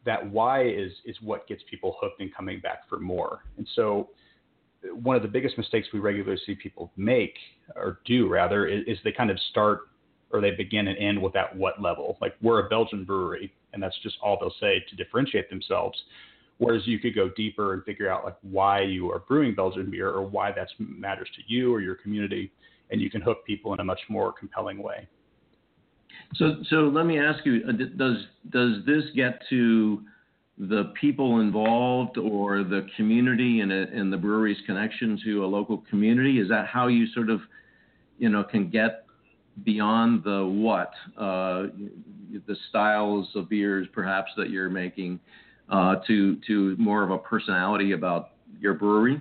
that 0.05 0.29
why 0.31 0.65
is 0.65 0.93
is 1.05 1.17
what 1.23 1.47
gets 1.47 1.63
people 1.69 1.97
hooked 2.01 2.21
and 2.21 2.35
coming 2.35 2.61
back 2.61 2.89
for 2.89 2.99
more. 2.99 3.41
And 3.57 3.67
so, 3.75 4.09
one 5.03 5.17
of 5.17 5.23
the 5.23 5.29
biggest 5.29 5.59
mistakes 5.59 5.89
we 5.93 5.99
regularly 5.99 6.41
see 6.47 6.55
people 6.55 6.93
make 6.97 7.35
or 7.75 8.01
do 8.05 8.29
rather 8.29 8.67
is, 8.67 8.85
is 8.87 8.99
they 9.03 9.13
kind 9.13 9.31
of 9.31 9.39
start 9.51 9.89
or 10.31 10.41
they 10.41 10.51
begin 10.51 10.89
and 10.89 10.99
end 10.99 11.21
with 11.21 11.33
that 11.33 11.55
what 11.57 11.81
level. 11.81 12.19
Like 12.21 12.35
we're 12.43 12.67
a 12.67 12.69
Belgian 12.69 13.05
brewery, 13.05 13.53
and 13.73 13.83
that's 13.83 13.99
just 14.03 14.17
all 14.23 14.39
they'll 14.41 14.53
say 14.61 14.85
to 14.89 14.97
differentiate 14.97 15.49
themselves. 15.51 15.99
Whereas 16.59 16.83
you 16.87 16.99
could 16.99 17.15
go 17.15 17.31
deeper 17.37 17.75
and 17.75 17.85
figure 17.85 18.11
out 18.11 18.25
like 18.25 18.37
why 18.43 18.83
you 18.83 19.11
are 19.13 19.21
brewing 19.21 19.55
Belgian 19.55 19.91
beer 19.91 20.11
or 20.11 20.23
why 20.23 20.53
that 20.53 20.69
matters 20.79 21.29
to 21.37 21.43
you 21.47 21.73
or 21.73 21.81
your 21.81 21.95
community, 21.95 22.51
and 22.91 23.01
you 23.01 23.11
can 23.11 23.21
hook 23.21 23.45
people 23.47 23.73
in 23.75 23.81
a 23.81 23.85
much 23.85 24.01
more 24.09 24.33
compelling 24.33 24.83
way. 24.83 25.07
So, 26.35 26.57
so 26.69 26.77
let 26.77 27.07
me 27.07 27.19
ask 27.19 27.45
you: 27.47 27.63
uh, 27.69 27.73
Does 27.73 28.17
does 28.51 28.85
this 28.87 29.05
get 29.15 29.41
to 29.51 30.03
the 30.59 30.93
people 31.01 31.41
involved 31.41 32.19
or 32.19 32.65
the 32.65 32.87
community 32.97 33.61
and 33.61 33.71
in 33.71 34.11
the 34.11 34.17
brewery's 34.17 34.59
connection 34.67 35.21
to 35.25 35.45
a 35.45 35.47
local 35.47 35.85
community? 35.89 36.41
Is 36.41 36.49
that 36.49 36.67
how 36.67 36.89
you 36.89 37.07
sort 37.15 37.31
of, 37.31 37.41
you 38.19 38.29
know, 38.29 38.43
can 38.43 38.69
get 38.69 39.05
beyond 39.65 40.25
the 40.25 40.45
what, 40.45 40.93
uh, 41.17 41.67
the 42.47 42.57
styles 42.69 43.29
of 43.35 43.49
beers 43.49 43.87
perhaps 43.93 44.31
that 44.37 44.51
you're 44.51 44.69
making, 44.69 45.21
uh, 45.71 45.97
to 46.07 46.37
to 46.47 46.77
more 46.79 47.03
of 47.03 47.11
a 47.11 47.19
personality 47.19 47.93
about 47.93 48.31
your 48.61 48.75
brewery? 48.75 49.21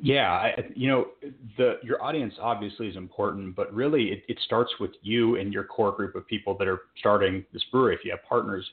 Yeah, 0.00 0.30
I, 0.30 0.54
you 0.76 0.88
know, 0.88 1.08
the 1.56 1.78
your 1.82 2.02
audience 2.02 2.34
obviously 2.40 2.86
is 2.86 2.96
important, 2.96 3.56
but 3.56 3.74
really 3.74 4.12
it, 4.12 4.22
it 4.28 4.38
starts 4.44 4.70
with 4.78 4.92
you 5.02 5.36
and 5.36 5.52
your 5.52 5.64
core 5.64 5.90
group 5.90 6.14
of 6.14 6.26
people 6.28 6.56
that 6.58 6.68
are 6.68 6.82
starting 6.98 7.44
this 7.52 7.64
brewery. 7.72 7.94
If 7.94 8.04
you 8.04 8.12
have 8.12 8.22
partners, 8.28 8.64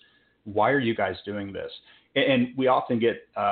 why 0.43 0.69
are 0.69 0.79
you 0.79 0.95
guys 0.95 1.15
doing 1.25 1.51
this? 1.51 1.71
And, 2.15 2.31
and 2.31 2.47
we 2.55 2.67
often 2.67 2.99
get, 2.99 3.27
uh, 3.35 3.51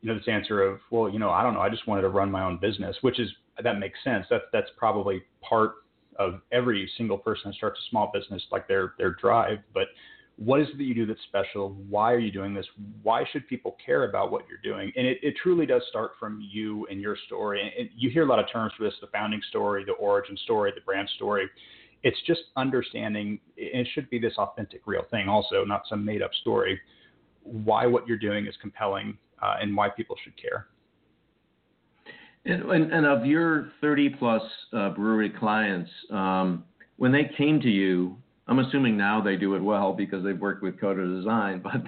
you 0.00 0.08
know, 0.08 0.14
this 0.18 0.26
answer 0.26 0.62
of, 0.62 0.80
well, 0.90 1.08
you 1.08 1.20
know, 1.20 1.30
I 1.30 1.44
don't 1.44 1.54
know, 1.54 1.60
I 1.60 1.68
just 1.68 1.86
wanted 1.86 2.02
to 2.02 2.08
run 2.08 2.28
my 2.28 2.42
own 2.42 2.58
business, 2.58 2.96
which 3.02 3.20
is 3.20 3.28
that 3.62 3.78
makes 3.78 3.98
sense. 4.04 4.26
That's 4.30 4.44
that's 4.52 4.70
probably 4.76 5.22
part 5.40 5.76
of 6.18 6.40
every 6.52 6.90
single 6.96 7.18
person 7.18 7.50
that 7.50 7.54
starts 7.54 7.78
a 7.78 7.90
small 7.90 8.10
business, 8.12 8.42
like 8.50 8.68
their 8.68 8.94
their 8.98 9.14
drive. 9.14 9.58
But 9.72 9.88
what 10.36 10.60
is 10.60 10.68
it 10.68 10.78
that 10.78 10.84
you 10.84 10.94
do 10.94 11.06
that's 11.06 11.20
special? 11.28 11.70
Why 11.88 12.12
are 12.12 12.18
you 12.18 12.30
doing 12.30 12.54
this? 12.54 12.66
Why 13.02 13.24
should 13.32 13.48
people 13.48 13.76
care 13.84 14.08
about 14.08 14.30
what 14.30 14.44
you're 14.48 14.62
doing? 14.62 14.92
And 14.96 15.06
it, 15.06 15.18
it 15.22 15.34
truly 15.42 15.66
does 15.66 15.82
start 15.88 16.12
from 16.18 16.40
you 16.40 16.86
and 16.90 17.00
your 17.00 17.16
story. 17.26 17.60
And 17.60 17.88
you 17.96 18.10
hear 18.10 18.22
a 18.22 18.26
lot 18.26 18.38
of 18.38 18.46
terms 18.50 18.72
for 18.76 18.84
this: 18.84 18.94
the 19.00 19.08
founding 19.08 19.40
story, 19.48 19.84
the 19.84 19.92
origin 19.92 20.36
story, 20.44 20.72
the 20.74 20.80
brand 20.82 21.08
story. 21.16 21.48
It's 22.04 22.18
just 22.26 22.42
understanding, 22.56 23.40
and 23.56 23.80
it 23.80 23.88
should 23.92 24.08
be 24.08 24.20
this 24.20 24.34
authentic, 24.38 24.82
real 24.86 25.04
thing, 25.10 25.28
also, 25.28 25.64
not 25.64 25.82
some 25.88 26.04
made 26.04 26.22
up 26.22 26.30
story. 26.40 26.80
Why 27.42 27.86
what 27.86 28.06
you're 28.06 28.18
doing 28.18 28.46
is 28.46 28.54
compelling, 28.60 29.18
uh, 29.42 29.56
and 29.60 29.76
why 29.76 29.88
people 29.88 30.14
should 30.22 30.40
care. 30.40 30.68
And, 32.44 32.62
and, 32.70 32.92
and 32.92 33.06
of 33.06 33.26
your 33.26 33.70
30 33.80 34.10
plus 34.10 34.42
uh, 34.72 34.90
brewery 34.90 35.30
clients, 35.30 35.90
um, 36.10 36.64
when 36.96 37.12
they 37.12 37.30
came 37.36 37.60
to 37.60 37.68
you, 37.68 38.16
I'm 38.48 38.58
assuming 38.60 38.96
now 38.96 39.20
they 39.20 39.36
do 39.36 39.54
it 39.54 39.62
well 39.62 39.92
because 39.92 40.24
they've 40.24 40.38
worked 40.38 40.62
with 40.62 40.80
CODO 40.80 41.18
Design, 41.18 41.60
but 41.62 41.82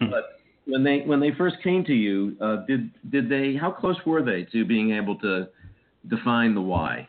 but 0.00 0.40
when 0.66 0.82
they 0.82 1.00
when 1.00 1.20
they 1.20 1.32
first 1.36 1.56
came 1.62 1.84
to 1.84 1.92
you, 1.92 2.36
uh, 2.40 2.64
did 2.66 2.90
did 3.10 3.28
they 3.28 3.54
how 3.54 3.70
close 3.70 3.96
were 4.06 4.22
they 4.22 4.44
to 4.52 4.64
being 4.64 4.92
able 4.92 5.16
to 5.18 5.48
define 6.08 6.54
the 6.54 6.60
why? 6.60 7.08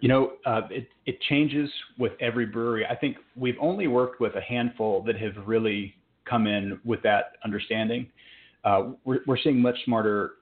You 0.00 0.08
know, 0.08 0.32
uh, 0.44 0.62
it 0.70 0.88
it 1.06 1.20
changes 1.22 1.70
with 1.98 2.12
every 2.20 2.46
brewery. 2.46 2.84
I 2.86 2.96
think 2.96 3.16
we've 3.36 3.56
only 3.60 3.86
worked 3.86 4.20
with 4.20 4.34
a 4.34 4.40
handful 4.40 5.02
that 5.04 5.16
have 5.16 5.34
really 5.46 5.94
come 6.28 6.46
in 6.46 6.78
with 6.84 7.02
that 7.02 7.32
understanding. 7.44 8.08
Uh, 8.64 8.90
we're, 9.04 9.20
we're 9.26 9.38
seeing 9.38 9.60
much 9.62 9.76
smarter 9.84 10.32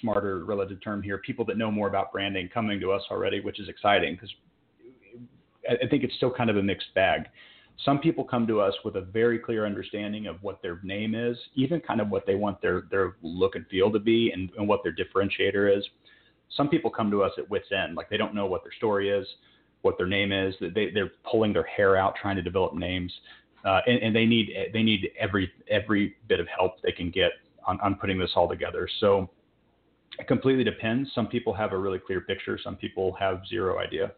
smarter 0.00 0.44
relative 0.44 0.82
term 0.82 1.02
here, 1.02 1.18
people 1.18 1.44
that 1.46 1.58
know 1.58 1.70
more 1.70 1.88
about 1.88 2.12
branding 2.12 2.48
coming 2.52 2.80
to 2.80 2.92
us 2.92 3.02
already, 3.10 3.40
which 3.40 3.60
is 3.60 3.68
exciting 3.68 4.14
because 4.14 4.34
I 5.68 5.86
think 5.86 6.04
it's 6.04 6.14
still 6.16 6.32
kind 6.32 6.50
of 6.50 6.56
a 6.56 6.62
mixed 6.62 6.94
bag. 6.94 7.26
Some 7.84 8.00
people 8.00 8.24
come 8.24 8.46
to 8.48 8.60
us 8.60 8.74
with 8.84 8.96
a 8.96 9.02
very 9.02 9.38
clear 9.38 9.64
understanding 9.64 10.26
of 10.26 10.42
what 10.42 10.60
their 10.62 10.80
name 10.82 11.14
is, 11.14 11.36
even 11.54 11.80
kind 11.80 12.00
of 12.00 12.08
what 12.08 12.26
they 12.26 12.34
want 12.34 12.60
their, 12.60 12.84
their 12.90 13.16
look 13.22 13.54
and 13.54 13.66
feel 13.68 13.92
to 13.92 14.00
be 14.00 14.32
and, 14.32 14.50
and 14.58 14.66
what 14.66 14.82
their 14.82 14.92
differentiator 14.92 15.76
is. 15.76 15.86
Some 16.56 16.68
people 16.68 16.90
come 16.90 17.10
to 17.10 17.22
us 17.22 17.32
at 17.38 17.48
wits 17.48 17.70
end, 17.70 17.94
like 17.94 18.08
they 18.08 18.16
don't 18.16 18.34
know 18.34 18.46
what 18.46 18.64
their 18.64 18.72
story 18.72 19.10
is, 19.10 19.26
what 19.82 19.96
their 19.96 20.06
name 20.06 20.32
is. 20.32 20.54
They, 20.60 20.90
they're 20.90 21.12
pulling 21.30 21.52
their 21.52 21.64
hair 21.64 21.96
out 21.96 22.14
trying 22.20 22.36
to 22.36 22.42
develop 22.42 22.74
names, 22.74 23.12
uh, 23.64 23.80
and, 23.86 24.02
and 24.02 24.16
they 24.16 24.24
need 24.24 24.50
they 24.72 24.82
need 24.82 25.10
every 25.18 25.52
every 25.68 26.16
bit 26.26 26.40
of 26.40 26.48
help 26.48 26.80
they 26.82 26.92
can 26.92 27.10
get 27.10 27.32
on, 27.66 27.78
on 27.80 27.94
putting 27.96 28.18
this 28.18 28.30
all 28.34 28.48
together. 28.48 28.88
So 28.98 29.30
it 30.18 30.26
completely 30.26 30.64
depends. 30.64 31.10
Some 31.14 31.26
people 31.26 31.54
have 31.54 31.72
a 31.72 31.78
really 31.78 31.98
clear 31.98 32.20
picture. 32.20 32.58
Some 32.62 32.76
people 32.76 33.14
have 33.18 33.42
zero 33.48 33.78
idea. 33.78 34.12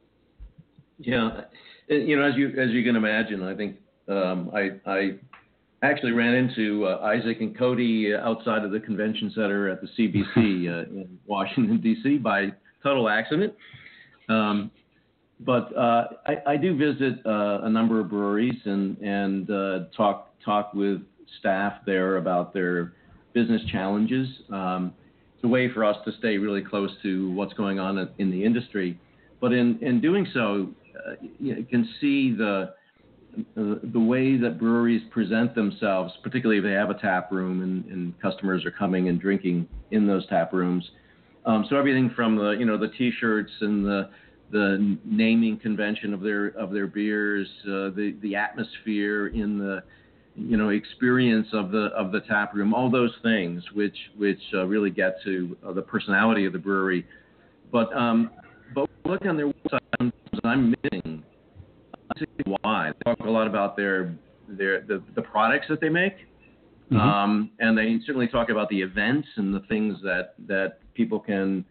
Yeah, 0.99 1.43
you 1.89 2.17
know, 2.17 2.23
as 2.23 2.35
you 2.37 2.49
as 2.59 2.71
you 2.71 2.83
can 2.85 2.97
imagine, 2.97 3.43
I 3.43 3.55
think 3.55 3.77
um, 4.09 4.51
I 4.55 4.71
I 4.87 5.19
actually 5.83 6.13
ran 6.13 6.35
into 6.35 6.87
uh, 6.87 7.01
Isaac 7.03 7.41
and 7.41 7.57
Cody 7.57 8.15
outside 8.15 8.65
of 8.65 8.71
the 8.71 8.81
convention 8.81 9.33
center 9.35 9.69
at 9.69 9.81
the 9.81 9.89
CBC 9.99 10.37
uh, 10.37 10.91
in 10.91 11.19
Washington 11.27 11.81
D.C. 11.81 12.19
by 12.19 12.53
total 12.83 13.09
accident. 13.09 13.55
Um, 14.29 14.71
but 15.41 15.75
uh, 15.77 16.09
I, 16.27 16.53
I, 16.53 16.57
do 16.59 16.77
visit 16.77 17.25
uh, 17.25 17.61
a 17.63 17.69
number 17.69 17.99
of 17.99 18.11
breweries 18.11 18.61
and 18.67 18.99
and 18.99 19.51
uh, 19.51 19.79
talk 19.97 20.35
talk 20.45 20.75
with 20.75 21.01
staff 21.39 21.75
there 21.87 22.19
about 22.19 22.53
their 22.53 22.93
business 23.33 23.63
challenges. 23.73 24.29
Um, 24.53 24.93
it's 25.41 25.47
a 25.47 25.49
way 25.49 25.73
for 25.73 25.87
us 25.87 25.97
to 26.05 26.13
stay 26.19 26.37
really 26.37 26.61
close 26.61 26.91
to 27.03 27.31
what's 27.33 27.55
going 27.55 27.79
on 27.79 28.11
in 28.19 28.31
the 28.31 28.45
industry. 28.45 29.01
But 29.41 29.55
in, 29.55 29.79
in 29.81 29.99
doing 29.99 30.27
so, 30.35 30.69
uh, 30.95 31.15
you 31.39 31.67
can 31.71 31.89
see 32.01 32.35
the 32.37 32.75
the 33.55 34.01
way 34.01 34.37
that 34.37 34.59
breweries 34.59 35.03
present 35.13 35.55
themselves, 35.55 36.13
particularly 36.23 36.59
if 36.59 36.65
they 36.65 36.73
have 36.73 36.91
a 36.91 37.01
tap 37.01 37.31
room 37.31 37.63
and, 37.63 37.85
and 37.85 38.21
customers 38.21 38.65
are 38.65 38.73
coming 38.73 39.09
and 39.09 39.21
drinking 39.21 39.69
in 39.93 40.05
those 40.05 40.27
tap 40.27 40.53
rooms. 40.53 40.85
Um, 41.47 41.65
so 41.71 41.77
everything 41.77 42.11
from 42.17 42.37
the 42.37 42.51
you 42.51 42.67
know 42.67 42.77
the 42.77 42.89
T-shirts 42.89 43.53
and 43.61 43.85
the 43.85 44.11
the 44.51 44.99
naming 45.05 45.59
convention 45.59 46.13
of 46.13 46.21
their 46.21 46.49
of 46.49 46.73
their 46.73 46.87
beers, 46.87 47.49
uh, 47.65 47.95
the 47.95 48.17
the 48.21 48.35
atmosphere 48.35 49.29
in 49.29 49.59
the 49.59 49.85
you 50.37 50.57
know 50.57 50.69
experience 50.71 51.49
of 51.53 51.71
the 51.71 51.87
of 51.97 52.13
the 52.13 52.21
tap 52.21 52.55
room, 52.55 52.73
all 52.73 52.91
those 52.91 53.15
things 53.23 53.63
which 53.75 53.97
which 54.17 54.41
uh, 54.55 54.65
really 54.65 54.91
get 54.91 55.17
to 55.25 55.57
uh, 55.67 55.73
the 55.73 55.83
personality 55.83 56.45
of 56.45 56.53
the 56.53 56.59
brewery. 56.59 57.07
But 57.73 57.95
um, 57.95 58.31
but 58.75 58.89
look 59.05 59.25
on 59.27 59.37
their 59.37 59.47
website, 59.47 60.13
I'm 60.45 60.75
missing 60.83 61.23
why 62.45 62.93
they 62.93 63.11
talk 63.11 63.27
a 63.27 63.31
lot 63.31 63.47
about 63.47 63.77
their 63.77 64.15
their 64.49 64.83
the, 64.83 65.03
the 65.15 65.23
products 65.23 65.67
that 65.69 65.81
they 65.81 65.89
make. 65.89 66.15
Mm-hmm. 66.91 67.01
Um, 67.01 67.51
and 67.61 67.79
they 67.79 67.99
certainly 68.05 68.27
talk 68.27 68.51
about 68.51 68.69
the 68.69 68.81
events 68.81 69.29
and 69.37 69.55
the 69.55 69.61
things 69.69 69.97
that, 70.03 70.35
that 70.49 70.79
people 70.95 71.21
can, 71.21 71.65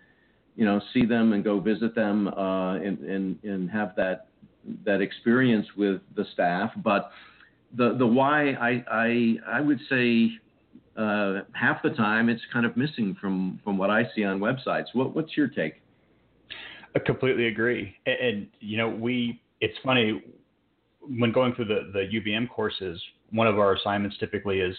you 0.56 0.63
know, 0.63 0.80
see 0.94 1.06
them 1.06 1.34
and 1.34 1.44
go 1.44 1.60
visit 1.60 1.94
them 1.94 2.30
uh, 2.30 2.75
and, 2.75 3.00
and, 3.00 3.44
and 3.44 3.70
have 3.70 3.96
that 3.98 4.28
that 4.86 5.01
experience 5.01 5.66
with 5.75 6.01
the 6.16 6.25
staff. 6.34 6.72
But 6.84 7.12
the 7.75 7.95
the 7.97 8.05
why 8.05 8.51
I 8.51 8.83
I 8.89 9.35
I 9.47 9.61
would 9.61 9.79
say 9.89 10.31
uh, 10.97 11.41
half 11.53 11.81
the 11.83 11.91
time 11.91 12.29
it's 12.29 12.41
kind 12.51 12.65
of 12.65 12.75
missing 12.75 13.15
from 13.19 13.59
from 13.63 13.77
what 13.77 13.89
I 13.89 14.03
see 14.15 14.23
on 14.23 14.39
websites. 14.39 14.85
What 14.93 15.15
what's 15.15 15.35
your 15.38 15.47
take? 15.47 15.81
I 16.95 16.99
completely 16.99 17.47
agree. 17.47 17.95
And, 18.05 18.17
and 18.19 18.47
you 18.59 18.77
know 18.77 18.89
we 18.89 19.41
it's 19.61 19.77
funny 19.83 20.23
when 21.01 21.31
going 21.31 21.53
through 21.55 21.65
the 21.65 21.91
the 21.93 22.19
UVM 22.19 22.49
courses. 22.49 23.01
One 23.31 23.47
of 23.47 23.59
our 23.59 23.75
assignments 23.75 24.17
typically 24.17 24.59
is 24.59 24.75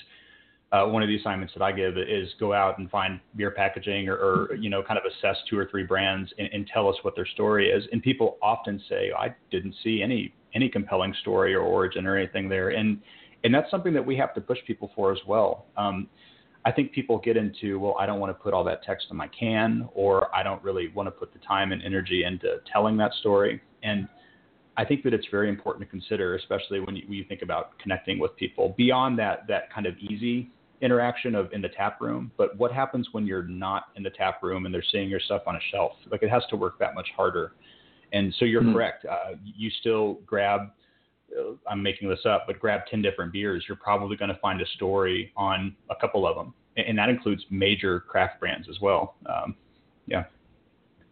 uh, 0.73 0.87
one 0.87 1.03
of 1.03 1.09
the 1.09 1.17
assignments 1.17 1.53
that 1.55 1.63
I 1.63 1.73
give 1.73 1.97
is 1.99 2.29
go 2.39 2.53
out 2.53 2.79
and 2.79 2.91
find 2.91 3.21
beer 3.37 3.51
packaging 3.51 4.09
or, 4.09 4.15
or 4.17 4.55
you 4.55 4.71
know 4.71 4.83
kind 4.83 4.99
of 4.99 5.05
assess 5.05 5.37
two 5.49 5.59
or 5.59 5.67
three 5.67 5.85
brands 5.85 6.33
and, 6.39 6.49
and, 6.53 6.67
tell 6.67 6.89
us 6.89 6.97
what 7.03 7.17
their 7.17 7.27
story 7.27 7.71
is. 7.71 7.85
And 7.93 8.03
people 8.03 8.39
often 8.41 8.81
say, 8.89 9.11
I 9.19 9.35
didn't 9.51 9.75
see 9.83 10.03
any 10.03 10.35
any 10.55 10.69
compelling 10.69 11.15
story 11.21 11.55
or 11.55 11.61
origin 11.61 12.07
or 12.07 12.17
anything 12.17 12.49
there. 12.49 12.71
And 12.71 13.01
and 13.43 13.55
that's 13.55 13.71
something 13.71 13.95
that 13.95 14.05
we 14.05 14.17
have 14.17 14.35
to 14.35 14.41
push 14.41 14.59
people 14.67 14.91
for 14.95 15.13
as 15.13 15.19
well. 15.27 15.67
Um, 15.77 16.09
I 16.67 16.73
think 16.73 16.93
people 16.93 17.19
get 17.19 17.39
into, 17.39 17.79
well, 17.79 17.97
I 17.99 18.05
don't 18.05 18.21
want 18.21 18.37
to 18.37 18.43
put 18.43 18.53
all 18.53 18.65
that 18.65 18.83
text 18.83 19.07
in 19.11 19.17
my 19.17 19.29
can, 19.29 19.89
or 19.95 20.35
I 20.35 20.43
don't 20.43 20.63
really 20.63 20.89
want 20.89 21.07
to 21.07 21.11
put 21.11 21.33
the 21.33 21.39
time 21.39 21.73
and 21.73 21.83
energy 21.83 22.25
into 22.25 22.59
telling 22.71 22.99
that 22.99 23.15
story. 23.15 23.63
And 23.83 24.07
I 24.77 24.85
think 24.85 25.03
that 25.05 25.15
it's 25.15 25.27
very 25.31 25.49
important 25.49 25.87
to 25.87 25.91
consider, 25.91 26.37
especially 26.37 26.81
when 26.81 26.97
you, 26.97 27.05
when 27.07 27.17
you 27.17 27.25
think 27.25 27.41
about 27.43 27.79
connecting 27.79 28.19
with 28.19 28.37
people 28.37 28.75
beyond 28.77 29.19
that 29.19 29.47
that 29.49 29.73
kind 29.73 29.87
of 29.87 29.97
easy 29.99 30.51
interaction 30.83 31.35
of 31.35 31.53
in 31.53 31.61
the 31.61 31.69
tap 31.69 32.01
room, 32.01 32.31
but 32.37 32.57
what 32.57 32.73
happens 32.73 33.09
when 33.13 33.27
you're 33.27 33.43
not 33.43 33.85
in 33.97 34.03
the 34.03 34.11
tap 34.11 34.43
room 34.43 34.65
and 34.65 34.75
they're 34.75 34.85
seeing 34.91 35.09
your 35.09 35.21
stuff 35.21 35.43
on 35.47 35.57
a 35.57 35.61
shelf? 35.71 35.93
Like 36.11 36.23
it 36.23 36.31
has 36.31 36.43
to 36.51 36.57
work 36.57 36.79
that 36.79 36.95
much 36.95 37.09
harder. 37.17 37.53
And 38.13 38.35
so 38.39 38.45
you're 38.45 38.63
mm-hmm. 38.63 38.73
correct. 38.73 39.05
Uh, 39.05 39.37
you 39.45 39.71
still 39.81 40.19
grab, 40.27 40.63
uh, 41.39 41.53
I'm 41.69 41.83
making 41.83 42.09
this 42.09 42.21
up, 42.25 42.45
but 42.47 42.59
grab 42.59 42.83
10 42.91 43.03
different 43.03 43.33
beers. 43.33 43.65
You're 43.69 43.77
probably 43.77 44.17
going 44.17 44.31
to 44.31 44.39
find 44.39 44.61
a 44.61 44.67
story 44.75 45.33
on 45.37 45.75
a 45.91 45.95
couple 45.97 46.27
of 46.27 46.37
them. 46.37 46.55
And, 46.77 46.89
and 46.89 46.99
that 46.99 47.09
includes 47.09 47.45
major 47.51 48.01
craft 48.01 48.41
brands 48.41 48.69
as 48.69 48.81
well. 48.81 49.15
Um, 49.27 49.55
yeah. 50.07 50.25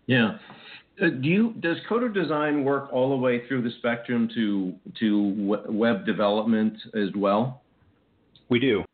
Yeah. 0.06 0.38
Uh, 1.00 1.10
do 1.10 1.28
you 1.28 1.52
does 1.60 1.76
CODO 1.88 2.08
Design 2.08 2.64
work 2.64 2.88
all 2.92 3.10
the 3.10 3.16
way 3.16 3.46
through 3.46 3.62
the 3.62 3.70
spectrum 3.78 4.28
to 4.34 4.74
to 4.98 5.62
web 5.68 6.04
development 6.04 6.74
as 6.94 7.10
well? 7.14 7.62
We 8.48 8.58
do. 8.58 8.84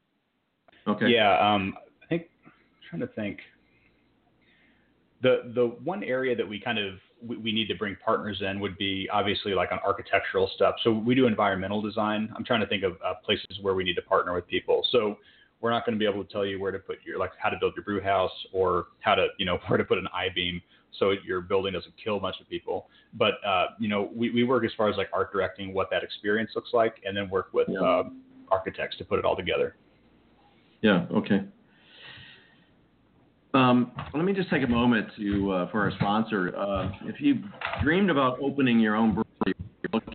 Okay. 0.86 1.08
Yeah. 1.08 1.38
Um, 1.38 1.74
I 2.02 2.06
think 2.06 2.28
I'm 2.44 2.52
trying 2.90 3.00
to 3.00 3.14
think. 3.14 3.38
The 5.22 5.52
the 5.54 5.76
one 5.82 6.04
area 6.04 6.36
that 6.36 6.46
we 6.46 6.60
kind 6.60 6.78
of 6.78 6.94
we, 7.26 7.36
we 7.36 7.52
need 7.52 7.68
to 7.68 7.74
bring 7.74 7.96
partners 8.04 8.42
in 8.42 8.60
would 8.60 8.76
be 8.78 9.08
obviously 9.12 9.54
like 9.54 9.72
on 9.72 9.78
architectural 9.84 10.50
stuff. 10.54 10.76
So 10.82 10.92
we 10.92 11.14
do 11.14 11.26
environmental 11.26 11.80
design. 11.80 12.32
I'm 12.36 12.44
trying 12.44 12.60
to 12.60 12.66
think 12.66 12.82
of 12.82 12.92
uh, 13.04 13.14
places 13.24 13.58
where 13.62 13.74
we 13.74 13.84
need 13.84 13.94
to 13.94 14.02
partner 14.02 14.34
with 14.34 14.46
people. 14.46 14.84
So 14.90 15.16
we're 15.60 15.70
not 15.70 15.86
going 15.86 15.94
to 15.94 15.98
be 15.98 16.08
able 16.08 16.24
to 16.24 16.32
tell 16.32 16.44
you 16.44 16.60
where 16.60 16.72
to 16.72 16.78
put 16.78 16.98
your 17.04 17.18
like 17.18 17.30
how 17.38 17.48
to 17.48 17.56
build 17.58 17.74
your 17.76 17.84
brew 17.84 18.00
house 18.00 18.32
or 18.52 18.86
how 19.00 19.14
to 19.14 19.28
you 19.38 19.46
know 19.46 19.58
where 19.68 19.78
to 19.78 19.84
put 19.84 19.98
an 19.98 20.08
I 20.12 20.28
beam 20.34 20.60
so 20.98 21.12
your 21.26 21.40
building 21.40 21.72
doesn't 21.72 21.94
kill 22.02 22.16
a 22.16 22.20
bunch 22.20 22.36
of 22.40 22.48
people. 22.48 22.88
But 23.14 23.34
uh, 23.46 23.66
you 23.78 23.88
know 23.88 24.10
we, 24.14 24.30
we 24.30 24.44
work 24.44 24.64
as 24.64 24.70
far 24.76 24.88
as 24.88 24.96
like 24.96 25.08
art 25.12 25.32
directing 25.32 25.72
what 25.72 25.90
that 25.90 26.02
experience 26.02 26.50
looks 26.54 26.70
like, 26.72 26.96
and 27.04 27.16
then 27.16 27.30
work 27.30 27.48
with 27.52 27.68
yeah. 27.68 27.80
uh, 27.80 28.04
architects 28.50 28.96
to 28.98 29.04
put 29.04 29.18
it 29.18 29.24
all 29.24 29.36
together. 29.36 29.76
Yeah. 30.82 31.06
Okay. 31.12 31.42
Um, 33.54 33.92
let 34.12 34.24
me 34.24 34.32
just 34.32 34.50
take 34.50 34.64
a 34.64 34.68
moment 34.68 35.06
to 35.16 35.52
uh, 35.52 35.70
for 35.70 35.82
our 35.82 35.92
sponsor. 35.92 36.56
Uh, 36.56 36.90
if 37.02 37.20
you 37.20 37.36
dreamed 37.84 38.10
about 38.10 38.38
opening 38.42 38.80
your 38.80 38.96
own 38.96 39.14
brewery, 39.14 39.54
you're 39.56 39.90
looking 39.92 40.14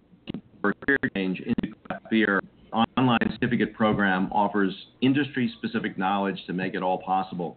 for 0.59 0.73
career 0.85 0.99
change 1.15 1.39
into 1.39 1.73
craft 1.85 2.09
beer, 2.09 2.41
online 2.73 3.17
certificate 3.31 3.73
program 3.73 4.29
offers 4.33 4.75
industry-specific 4.99 5.97
knowledge 5.97 6.37
to 6.47 6.53
make 6.53 6.73
it 6.73 6.83
all 6.83 6.97
possible. 6.97 7.55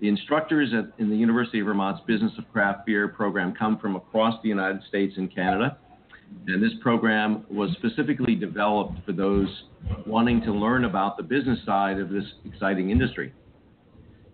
The 0.00 0.08
instructors 0.08 0.72
at, 0.72 0.98
in 0.98 1.10
the 1.10 1.16
University 1.16 1.60
of 1.60 1.66
Vermont's 1.66 2.00
Business 2.06 2.32
of 2.38 2.50
Craft 2.50 2.86
Beer 2.86 3.06
program 3.08 3.54
come 3.54 3.78
from 3.78 3.96
across 3.96 4.40
the 4.42 4.48
United 4.48 4.80
States 4.88 5.12
and 5.18 5.32
Canada, 5.32 5.76
and 6.46 6.62
this 6.62 6.72
program 6.80 7.44
was 7.50 7.70
specifically 7.72 8.34
developed 8.34 8.94
for 9.04 9.12
those 9.12 9.64
wanting 10.06 10.40
to 10.40 10.52
learn 10.52 10.86
about 10.86 11.18
the 11.18 11.22
business 11.22 11.58
side 11.66 11.98
of 11.98 12.08
this 12.08 12.24
exciting 12.46 12.88
industry. 12.88 13.34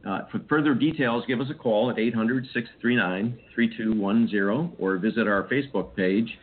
Uh, 0.06 0.20
for 0.30 0.40
further 0.48 0.74
details, 0.74 1.24
give 1.26 1.40
us 1.40 1.48
a 1.50 1.54
call 1.54 1.90
at 1.90 1.98
800 1.98 2.44
639 2.52 3.38
3210 3.54 4.76
or 4.78 4.96
visit 4.98 5.26
our 5.26 5.48
Facebook 5.48 5.94
page 5.96 6.38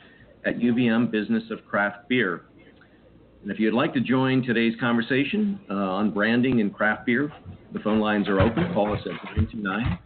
at 0.46 0.60
UVM 0.60 1.10
Business 1.10 1.44
of 1.52 1.66
Craft 1.66 2.08
Beer. 2.10 2.44
And 3.42 3.52
if 3.52 3.60
you'd 3.60 3.74
like 3.74 3.94
to 3.94 4.02
join 4.02 4.44
today's 4.44 4.74
conversation 4.80 5.60
uh, 5.70 5.74
on 5.74 6.12
branding 6.12 6.62
and 6.62 6.74
craft 6.74 7.06
beer, 7.06 7.32
the 7.74 7.80
phone 7.80 8.00
lines 8.00 8.28
are 8.28 8.40
open. 8.40 8.74
Call 8.74 8.94
us 8.94 9.02
at 9.06 9.24
929 9.38 10.00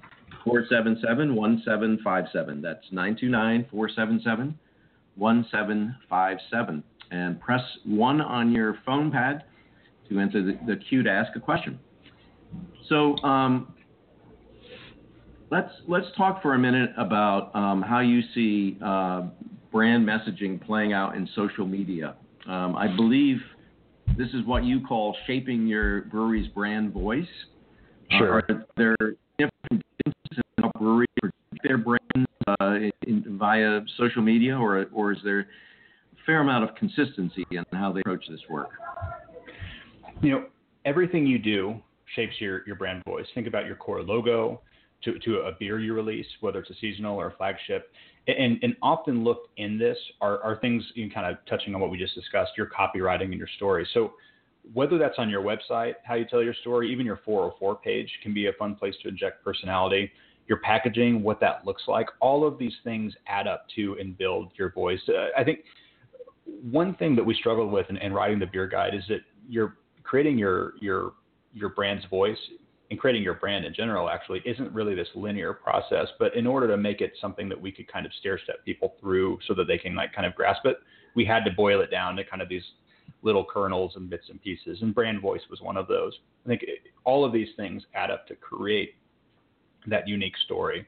477 0.43 1.35
1757. 1.35 2.61
That's 2.61 2.85
929 2.91 3.67
477 3.71 4.59
1757. 5.15 6.83
And 7.11 7.39
press 7.39 7.61
1 7.85 8.21
on 8.21 8.51
your 8.51 8.77
phone 8.85 9.11
pad 9.11 9.45
to 10.09 10.19
enter 10.19 10.43
the, 10.43 10.59
the 10.67 10.75
queue 10.75 11.03
to 11.03 11.09
ask 11.09 11.35
a 11.35 11.39
question. 11.39 11.79
So 12.87 13.17
um, 13.17 13.73
let's 15.51 15.71
let's 15.87 16.07
talk 16.17 16.41
for 16.41 16.53
a 16.53 16.59
minute 16.59 16.91
about 16.97 17.55
um, 17.55 17.81
how 17.81 17.99
you 17.99 18.21
see 18.33 18.77
uh, 18.83 19.23
brand 19.71 20.07
messaging 20.07 20.63
playing 20.65 20.93
out 20.93 21.15
in 21.15 21.27
social 21.35 21.65
media. 21.65 22.15
Um, 22.47 22.75
I 22.75 22.87
believe 22.87 23.37
this 24.17 24.29
is 24.29 24.45
what 24.45 24.63
you 24.63 24.81
call 24.85 25.15
shaping 25.27 25.67
your 25.67 26.01
brewery's 26.03 26.47
brand 26.49 26.93
voice. 26.93 27.27
Sure. 28.17 28.37
Uh, 28.49 28.53
are 28.53 28.65
there 28.77 28.95
different 29.37 29.83
differences 30.03 30.43
in 30.57 30.63
how 30.63 30.71
breweries 30.79 31.07
their 31.63 31.77
brand 31.77 32.27
uh, 32.47 32.75
in, 33.05 33.37
via 33.37 33.81
social 33.97 34.21
media, 34.21 34.57
or 34.57 34.87
or 34.93 35.11
is 35.11 35.19
there 35.23 35.41
a 35.41 35.45
fair 36.25 36.41
amount 36.41 36.63
of 36.63 36.75
consistency 36.75 37.45
in 37.51 37.63
how 37.73 37.91
they 37.91 37.99
approach 38.01 38.25
this 38.29 38.41
work? 38.49 38.69
You 40.21 40.31
know, 40.31 40.45
everything 40.85 41.25
you 41.27 41.39
do 41.39 41.81
shapes 42.15 42.33
your, 42.39 42.65
your 42.65 42.75
brand 42.75 43.03
voice. 43.05 43.25
Think 43.33 43.47
about 43.47 43.65
your 43.65 43.75
core 43.75 44.01
logo 44.01 44.61
to, 45.03 45.17
to 45.19 45.37
a 45.39 45.51
beer 45.59 45.79
you 45.79 45.93
release, 45.93 46.25
whether 46.41 46.59
it's 46.59 46.69
a 46.69 46.75
seasonal 46.81 47.15
or 47.17 47.27
a 47.27 47.35
flagship. 47.35 47.91
And, 48.27 48.59
and 48.61 48.75
often 48.81 49.23
looked 49.23 49.49
in 49.57 49.77
this 49.77 49.97
are, 50.21 50.41
are 50.41 50.57
things 50.57 50.83
you 50.93 51.07
know, 51.07 51.13
kind 51.13 51.25
of 51.25 51.37
touching 51.47 51.73
on 51.73 51.81
what 51.81 51.89
we 51.89 51.97
just 51.97 52.15
discussed, 52.15 52.51
your 52.57 52.67
copywriting 52.67 53.25
and 53.25 53.37
your 53.37 53.47
story. 53.55 53.87
So 53.93 54.13
whether 54.73 54.97
that's 54.97 55.15
on 55.17 55.29
your 55.29 55.41
website, 55.41 55.95
how 56.03 56.15
you 56.15 56.25
tell 56.25 56.43
your 56.43 56.53
story, 56.53 56.91
even 56.91 57.05
your 57.05 57.19
404 57.25 57.77
page 57.77 58.09
can 58.21 58.33
be 58.33 58.47
a 58.47 58.53
fun 58.53 58.75
place 58.75 58.93
to 59.03 59.09
inject 59.09 59.43
personality. 59.43 60.11
Your 60.47 60.59
packaging, 60.59 61.23
what 61.23 61.39
that 61.39 61.65
looks 61.65 61.83
like, 61.87 62.07
all 62.19 62.45
of 62.45 62.57
these 62.57 62.73
things 62.83 63.13
add 63.27 63.47
up 63.47 63.65
to 63.75 63.95
and 63.99 64.17
build 64.17 64.51
your 64.55 64.71
voice. 64.71 64.99
Uh, 65.07 65.27
I 65.37 65.43
think 65.43 65.59
one 66.71 66.95
thing 66.95 67.15
that 67.15 67.23
we 67.23 67.33
struggled 67.35 67.71
with 67.71 67.87
in, 67.89 67.97
in 67.97 68.13
writing 68.13 68.39
the 68.39 68.47
beer 68.47 68.67
guide 68.67 68.95
is 68.95 69.03
that 69.09 69.21
you're 69.47 69.77
creating 70.03 70.37
your 70.37 70.73
your 70.81 71.13
your 71.53 71.69
brand's 71.69 72.05
voice 72.05 72.37
and 72.91 72.99
creating 72.99 73.21
your 73.21 73.35
brand 73.35 73.65
in 73.65 73.73
general 73.73 74.09
actually 74.09 74.41
isn't 74.45 74.71
really 74.73 74.95
this 74.95 75.07
linear 75.15 75.53
process. 75.53 76.07
But 76.17 76.35
in 76.35 76.47
order 76.47 76.67
to 76.67 76.77
make 76.77 77.01
it 77.01 77.13
something 77.21 77.47
that 77.49 77.59
we 77.59 77.71
could 77.71 77.91
kind 77.91 78.05
of 78.05 78.11
stair 78.19 78.39
step 78.43 78.65
people 78.65 78.95
through 78.99 79.39
so 79.47 79.53
that 79.55 79.65
they 79.67 79.77
can 79.77 79.95
like 79.95 80.13
kind 80.13 80.25
of 80.25 80.35
grasp 80.35 80.65
it, 80.65 80.77
we 81.15 81.25
had 81.25 81.43
to 81.45 81.51
boil 81.51 81.81
it 81.81 81.91
down 81.91 82.15
to 82.15 82.23
kind 82.23 82.41
of 82.41 82.49
these 82.49 82.63
little 83.21 83.45
kernels 83.45 83.93
and 83.95 84.09
bits 84.09 84.25
and 84.29 84.41
pieces. 84.41 84.79
And 84.81 84.95
brand 84.95 85.21
voice 85.21 85.41
was 85.49 85.61
one 85.61 85.77
of 85.77 85.87
those. 85.87 86.13
I 86.45 86.49
think 86.49 86.63
it, 86.63 86.79
all 87.03 87.23
of 87.23 87.33
these 87.33 87.49
things 87.57 87.83
add 87.93 88.09
up 88.09 88.27
to 88.27 88.35
create 88.35 88.95
that 89.87 90.07
unique 90.07 90.37
story. 90.45 90.87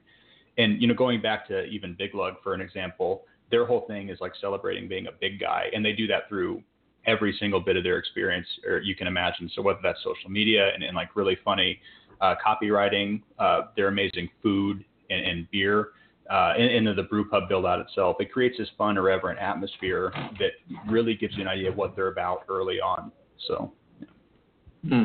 And 0.58 0.82
you 0.82 0.88
know, 0.88 0.93
going 0.93 1.21
back 1.21 1.47
to 1.47 1.65
even 1.65 1.95
Big 1.97 2.15
Lug 2.15 2.36
for 2.43 2.54
an 2.54 2.62
example, 2.62 3.24
their 3.52 3.65
whole 3.65 3.86
thing 3.88 4.10
is 4.10 4.19
like 4.21 4.34
celebrating 4.39 4.88
being 4.88 5.08
a 5.08 5.12
big 5.19 5.39
guy, 5.39 5.65
and 5.74 5.84
they 5.84 5.91
do 5.91 6.08
that 6.08 6.30
through 6.30 6.63
every 7.05 7.35
single 7.39 7.59
bit 7.59 7.77
of 7.77 7.83
their 7.83 7.97
experience 7.97 8.47
or 8.67 8.79
you 8.79 8.95
can 8.95 9.07
imagine. 9.07 9.49
So 9.55 9.61
whether 9.61 9.79
that's 9.81 9.99
social 10.03 10.29
media 10.29 10.71
and, 10.73 10.83
and 10.83 10.95
like 10.95 11.15
really 11.15 11.37
funny 11.43 11.79
uh, 12.19 12.35
copywriting, 12.45 13.21
uh, 13.39 13.63
their 13.75 13.87
amazing 13.87 14.29
food 14.43 14.85
and, 15.09 15.25
and 15.25 15.51
beer, 15.51 15.89
uh, 16.29 16.53
and, 16.57 16.87
and 16.87 16.97
the 16.97 17.03
brew 17.03 17.27
pub 17.27 17.49
build 17.49 17.65
out 17.65 17.79
itself, 17.79 18.17
it 18.19 18.31
creates 18.31 18.57
this 18.57 18.69
fun, 18.77 18.97
irreverent 18.97 19.39
atmosphere 19.39 20.13
that 20.39 20.51
really 20.87 21.15
gives 21.15 21.35
you 21.35 21.41
an 21.41 21.47
idea 21.47 21.69
of 21.69 21.75
what 21.75 21.95
they're 21.95 22.07
about 22.11 22.43
early 22.47 22.79
on. 22.79 23.11
So. 23.47 23.73
Hmm. 24.87 25.03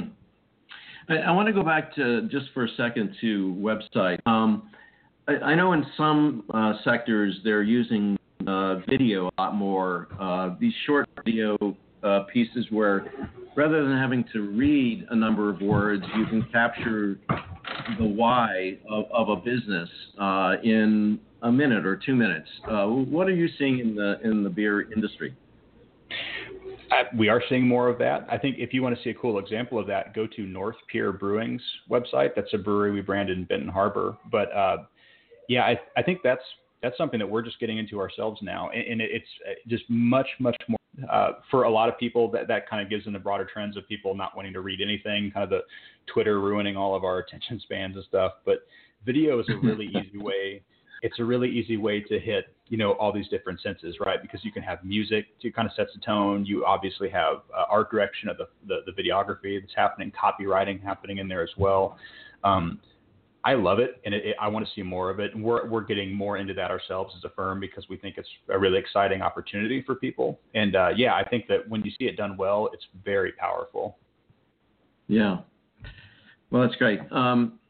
I, 1.08 1.16
I 1.16 1.30
want 1.32 1.46
to 1.46 1.52
go 1.52 1.62
back 1.62 1.94
to 1.96 2.28
just 2.28 2.46
for 2.52 2.64
a 2.64 2.68
second 2.76 3.16
to 3.20 3.56
website. 3.58 4.18
Um, 4.26 4.70
I, 5.28 5.34
I, 5.36 5.54
know 5.54 5.72
in 5.72 5.84
some 5.96 6.44
uh, 6.52 6.74
sectors 6.84 7.38
they're 7.44 7.62
using 7.62 8.16
uh, 8.46 8.76
video 8.88 9.28
a 9.28 9.40
lot 9.40 9.54
more. 9.54 10.08
Uh, 10.20 10.50
these 10.60 10.72
short 10.86 11.08
video 11.24 11.56
uh, 12.06 12.22
pieces 12.32 12.66
where 12.70 13.06
rather 13.56 13.82
than 13.82 13.98
having 13.98 14.24
to 14.32 14.40
read 14.50 15.06
a 15.10 15.16
number 15.16 15.50
of 15.50 15.60
words, 15.60 16.04
you 16.16 16.26
can 16.26 16.46
capture 16.52 17.18
the 17.98 18.04
why 18.04 18.78
of, 18.90 19.06
of 19.12 19.28
a 19.28 19.36
business 19.36 19.88
uh, 20.20 20.54
in 20.62 21.18
a 21.42 21.50
minute 21.50 21.84
or 21.84 21.96
two 21.96 22.14
minutes. 22.14 22.48
Uh, 22.70 22.86
what 22.86 23.26
are 23.26 23.34
you 23.34 23.48
seeing 23.58 23.78
in 23.78 23.94
the 23.94 24.18
in 24.24 24.44
the 24.44 24.50
beer 24.50 24.92
industry? 24.92 25.34
Uh, 26.90 27.02
we 27.18 27.28
are 27.28 27.42
seeing 27.48 27.66
more 27.66 27.88
of 27.88 27.98
that. 27.98 28.26
I 28.30 28.38
think 28.38 28.56
if 28.58 28.72
you 28.72 28.82
want 28.82 28.96
to 28.96 29.02
see 29.02 29.10
a 29.10 29.14
cool 29.14 29.38
example 29.38 29.78
of 29.78 29.86
that, 29.88 30.14
go 30.14 30.26
to 30.36 30.42
North 30.42 30.76
Pier 30.90 31.12
Brewing's 31.12 31.62
website. 31.90 32.30
That's 32.36 32.52
a 32.54 32.58
brewery 32.58 32.92
we 32.92 33.00
branded 33.00 33.38
in 33.38 33.44
Benton 33.44 33.68
Harbor. 33.68 34.16
But 34.30 34.54
uh, 34.54 34.76
yeah, 35.48 35.62
I, 35.62 35.80
I 35.96 36.02
think 36.02 36.20
that's 36.22 36.44
that's 36.82 36.96
something 36.96 37.18
that 37.18 37.28
we're 37.28 37.42
just 37.42 37.58
getting 37.58 37.78
into 37.78 37.98
ourselves 37.98 38.40
now, 38.42 38.70
and, 38.70 38.86
and 38.86 39.00
it's 39.00 39.26
just 39.66 39.84
much 39.88 40.28
much 40.38 40.56
more 40.68 40.78
uh, 41.10 41.32
for 41.50 41.64
a 41.64 41.70
lot 41.70 41.88
of 41.88 41.98
people, 41.98 42.30
that, 42.30 42.48
that 42.48 42.68
kind 42.68 42.82
of 42.82 42.88
gives 42.88 43.04
them 43.04 43.12
the 43.12 43.18
broader 43.18 43.48
trends 43.50 43.76
of 43.76 43.86
people 43.88 44.14
not 44.14 44.36
wanting 44.36 44.52
to 44.52 44.60
read 44.60 44.80
anything, 44.80 45.30
kind 45.30 45.44
of 45.44 45.50
the 45.50 45.60
Twitter 46.12 46.40
ruining 46.40 46.76
all 46.76 46.94
of 46.94 47.04
our 47.04 47.18
attention 47.26 47.60
spans 47.60 47.96
and 47.96 48.04
stuff. 48.04 48.32
But 48.44 48.66
video 49.04 49.38
is 49.40 49.46
a 49.48 49.56
really 49.66 49.86
easy 49.86 50.18
way. 50.18 50.62
It's 51.02 51.18
a 51.18 51.24
really 51.24 51.50
easy 51.50 51.76
way 51.76 52.00
to 52.00 52.18
hit, 52.18 52.46
you 52.68 52.78
know, 52.78 52.92
all 52.92 53.12
these 53.12 53.28
different 53.28 53.60
senses, 53.60 53.96
right? 54.04 54.20
Because 54.20 54.44
you 54.44 54.50
can 54.50 54.62
have 54.62 54.82
music 54.82 55.26
to 55.40 55.52
kind 55.52 55.68
of 55.68 55.74
sets 55.74 55.90
the 55.94 56.00
tone. 56.00 56.46
You 56.46 56.64
obviously 56.64 57.10
have 57.10 57.42
uh, 57.56 57.64
art 57.68 57.90
direction 57.90 58.28
of 58.28 58.38
the, 58.38 58.48
the, 58.66 58.78
the 58.86 58.92
videography 58.92 59.60
that's 59.60 59.74
happening, 59.76 60.10
copywriting 60.10 60.82
happening 60.82 61.18
in 61.18 61.28
there 61.28 61.42
as 61.42 61.50
well. 61.58 61.98
Um, 62.44 62.80
I 63.46 63.54
love 63.54 63.78
it, 63.78 64.00
and 64.04 64.12
it, 64.12 64.26
it, 64.26 64.36
I 64.40 64.48
want 64.48 64.66
to 64.66 64.72
see 64.74 64.82
more 64.82 65.08
of 65.08 65.20
it. 65.20 65.32
And 65.32 65.44
we're 65.44 65.68
we're 65.68 65.84
getting 65.84 66.12
more 66.12 66.36
into 66.36 66.52
that 66.54 66.72
ourselves 66.72 67.14
as 67.16 67.22
a 67.22 67.32
firm 67.36 67.60
because 67.60 67.88
we 67.88 67.96
think 67.96 68.16
it's 68.18 68.28
a 68.48 68.58
really 68.58 68.80
exciting 68.80 69.22
opportunity 69.22 69.84
for 69.86 69.94
people. 69.94 70.40
And 70.54 70.74
uh, 70.74 70.88
yeah, 70.96 71.14
I 71.14 71.22
think 71.28 71.46
that 71.46 71.68
when 71.68 71.82
you 71.82 71.92
see 71.92 72.06
it 72.06 72.16
done 72.16 72.36
well, 72.36 72.68
it's 72.72 72.84
very 73.04 73.30
powerful. 73.30 73.98
Yeah. 75.06 75.38
Well, 76.50 76.62
that's 76.62 76.74
great. 76.74 77.00
Um, 77.12 77.60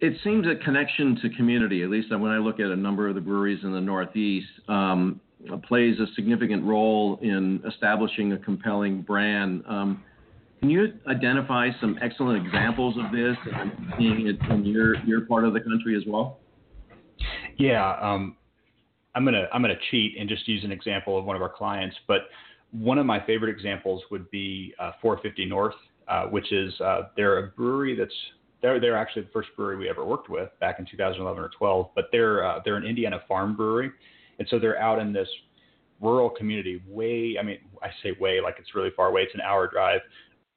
it 0.00 0.14
seems 0.22 0.46
a 0.46 0.54
connection 0.64 1.18
to 1.22 1.28
community, 1.30 1.82
at 1.82 1.90
least 1.90 2.10
when 2.10 2.30
I 2.30 2.38
look 2.38 2.60
at 2.60 2.66
a 2.66 2.76
number 2.76 3.08
of 3.08 3.16
the 3.16 3.20
breweries 3.20 3.64
in 3.64 3.72
the 3.72 3.80
Northeast, 3.80 4.46
um, 4.68 5.20
plays 5.66 5.98
a 5.98 6.06
significant 6.14 6.62
role 6.62 7.18
in 7.22 7.60
establishing 7.68 8.34
a 8.34 8.38
compelling 8.38 9.02
brand. 9.02 9.64
Um, 9.68 10.04
can 10.62 10.70
you 10.70 10.92
identify 11.08 11.70
some 11.80 11.98
excellent 12.00 12.46
examples 12.46 12.94
of 12.96 13.10
this 13.10 13.36
and 13.52 13.72
seeing 13.98 14.28
it 14.28 14.36
in 14.48 14.64
your, 14.64 14.94
your 15.04 15.22
part 15.22 15.44
of 15.44 15.54
the 15.54 15.60
country 15.60 15.96
as 15.96 16.04
well? 16.06 16.38
Yeah, 17.58 17.96
um, 18.00 18.36
I'm 19.16 19.24
gonna 19.24 19.48
I'm 19.52 19.60
gonna 19.60 19.74
cheat 19.90 20.14
and 20.18 20.28
just 20.28 20.46
use 20.46 20.62
an 20.62 20.70
example 20.70 21.18
of 21.18 21.24
one 21.24 21.34
of 21.34 21.42
our 21.42 21.48
clients. 21.48 21.96
But 22.06 22.28
one 22.70 22.96
of 22.98 23.06
my 23.06 23.24
favorite 23.26 23.50
examples 23.50 24.02
would 24.12 24.30
be 24.30 24.72
uh, 24.78 24.92
450 25.02 25.46
North, 25.46 25.74
uh, 26.06 26.26
which 26.26 26.52
is 26.52 26.72
uh, 26.80 27.08
they're 27.16 27.38
a 27.38 27.48
brewery 27.48 27.96
that's 27.96 28.14
they're 28.62 28.80
they're 28.80 28.96
actually 28.96 29.22
the 29.22 29.30
first 29.32 29.48
brewery 29.56 29.76
we 29.76 29.90
ever 29.90 30.04
worked 30.04 30.30
with 30.30 30.48
back 30.60 30.78
in 30.78 30.86
2011 30.86 31.42
or 31.42 31.50
12. 31.58 31.90
But 31.96 32.04
they're 32.12 32.44
uh, 32.44 32.60
they're 32.64 32.76
an 32.76 32.86
Indiana 32.86 33.20
farm 33.26 33.56
brewery, 33.56 33.90
and 34.38 34.46
so 34.48 34.60
they're 34.60 34.80
out 34.80 35.00
in 35.00 35.12
this 35.12 35.28
rural 36.00 36.30
community, 36.30 36.82
way 36.86 37.36
I 37.38 37.42
mean 37.42 37.58
I 37.82 37.88
say 38.02 38.12
way 38.20 38.40
like 38.40 38.56
it's 38.60 38.76
really 38.76 38.90
far 38.96 39.08
away. 39.08 39.22
It's 39.22 39.34
an 39.34 39.40
hour 39.40 39.66
drive 39.66 40.00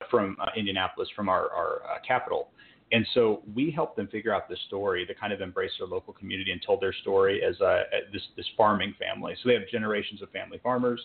from 0.10 0.38
uh, 0.40 0.48
Indianapolis, 0.56 1.10
from 1.16 1.30
our 1.30 1.50
our 1.52 1.82
uh, 1.84 2.00
capital. 2.06 2.50
And 2.92 3.06
so 3.14 3.42
we 3.56 3.72
helped 3.72 3.96
them 3.96 4.08
figure 4.08 4.34
out 4.34 4.48
this 4.48 4.60
story 4.68 5.06
to 5.08 5.16
kind 5.16 5.34
of 5.34 5.42
embrace 5.42 5.72
their 5.80 5.88
local 5.88 6.14
community 6.14 6.52
and 6.52 6.62
told 6.62 6.82
their 6.82 6.94
story 6.94 7.44
as 7.44 7.60
a, 7.60 7.84
this, 8.14 8.22
this 8.38 8.46
farming 8.56 8.94
family. 9.00 9.36
So 9.42 9.50
they 9.50 9.56
have 9.56 9.68
generations 9.72 10.22
of 10.22 10.30
family 10.30 10.60
farmers. 10.62 11.02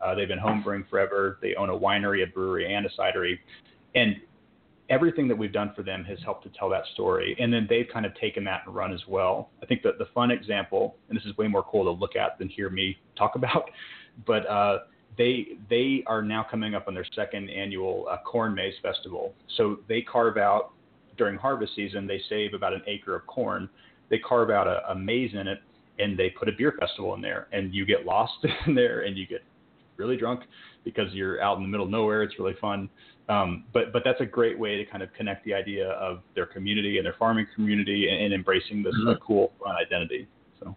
Uh, 0.00 0.14
they've 0.14 0.28
been 0.28 0.38
homebrewing 0.38 0.88
forever. 0.90 1.38
They 1.40 1.54
own 1.54 1.70
a 1.70 1.76
winery, 1.76 2.22
a 2.22 2.26
brewery, 2.26 2.74
and 2.74 2.84
a 2.84 2.90
cidery. 2.90 3.38
And 3.94 4.16
everything 4.90 5.26
that 5.28 5.36
we've 5.36 5.52
done 5.52 5.72
for 5.74 5.82
them 5.82 6.04
has 6.04 6.18
helped 6.22 6.44
to 6.44 6.50
tell 6.50 6.68
that 6.68 6.84
story. 6.92 7.34
And 7.40 7.52
then 7.52 7.66
they've 7.68 7.88
kind 7.90 8.04
of 8.04 8.14
taken 8.16 8.44
that 8.44 8.62
and 8.66 8.74
run 8.74 8.92
as 8.92 9.00
well. 9.08 9.50
I 9.62 9.66
think 9.66 9.82
that 9.82 9.98
the 9.98 10.06
fun 10.14 10.30
example, 10.30 10.96
and 11.08 11.16
this 11.18 11.24
is 11.24 11.36
way 11.38 11.48
more 11.48 11.62
cool 11.62 11.84
to 11.84 11.90
look 11.90 12.14
at 12.14 12.38
than 12.38 12.48
hear 12.48 12.68
me 12.68 12.98
talk 13.16 13.34
about, 13.36 13.70
but 14.26 14.46
uh, 14.46 14.78
they 15.18 15.58
they 15.68 16.02
are 16.06 16.22
now 16.22 16.46
coming 16.50 16.74
up 16.74 16.88
on 16.88 16.94
their 16.94 17.06
second 17.14 17.50
annual 17.50 18.06
uh, 18.10 18.18
corn 18.24 18.54
maze 18.54 18.74
festival. 18.82 19.34
So 19.56 19.78
they 19.88 20.02
carve 20.02 20.36
out 20.36 20.72
during 21.16 21.36
harvest 21.36 21.74
season, 21.76 22.06
they 22.06 22.20
save 22.28 22.54
about 22.54 22.72
an 22.72 22.82
acre 22.86 23.14
of 23.14 23.26
corn. 23.26 23.68
They 24.08 24.18
carve 24.18 24.50
out 24.50 24.66
a, 24.66 24.90
a 24.90 24.94
maze 24.94 25.32
in 25.34 25.46
it 25.46 25.60
and 25.98 26.18
they 26.18 26.30
put 26.30 26.48
a 26.48 26.52
beer 26.52 26.74
festival 26.78 27.14
in 27.14 27.20
there. 27.20 27.48
And 27.52 27.74
you 27.74 27.84
get 27.84 28.04
lost 28.04 28.44
in 28.66 28.74
there 28.74 29.02
and 29.02 29.16
you 29.16 29.26
get 29.26 29.42
really 29.96 30.16
drunk 30.16 30.42
because 30.84 31.12
you're 31.12 31.40
out 31.40 31.56
in 31.58 31.62
the 31.62 31.68
middle 31.68 31.86
of 31.86 31.92
nowhere. 31.92 32.22
It's 32.22 32.38
really 32.38 32.56
fun. 32.60 32.88
Um, 33.28 33.64
but 33.72 33.92
but 33.92 34.02
that's 34.04 34.20
a 34.20 34.26
great 34.26 34.58
way 34.58 34.76
to 34.76 34.84
kind 34.84 35.02
of 35.02 35.12
connect 35.14 35.44
the 35.44 35.54
idea 35.54 35.90
of 35.90 36.22
their 36.34 36.46
community 36.46 36.98
and 36.98 37.06
their 37.06 37.14
farming 37.18 37.46
community 37.54 38.08
and, 38.08 38.20
and 38.20 38.34
embracing 38.34 38.82
this 38.82 38.94
uh, 38.94 39.00
mm-hmm. 39.00 39.08
uh, 39.10 39.26
cool 39.26 39.52
fun 39.62 39.76
identity. 39.76 40.26
So 40.58 40.74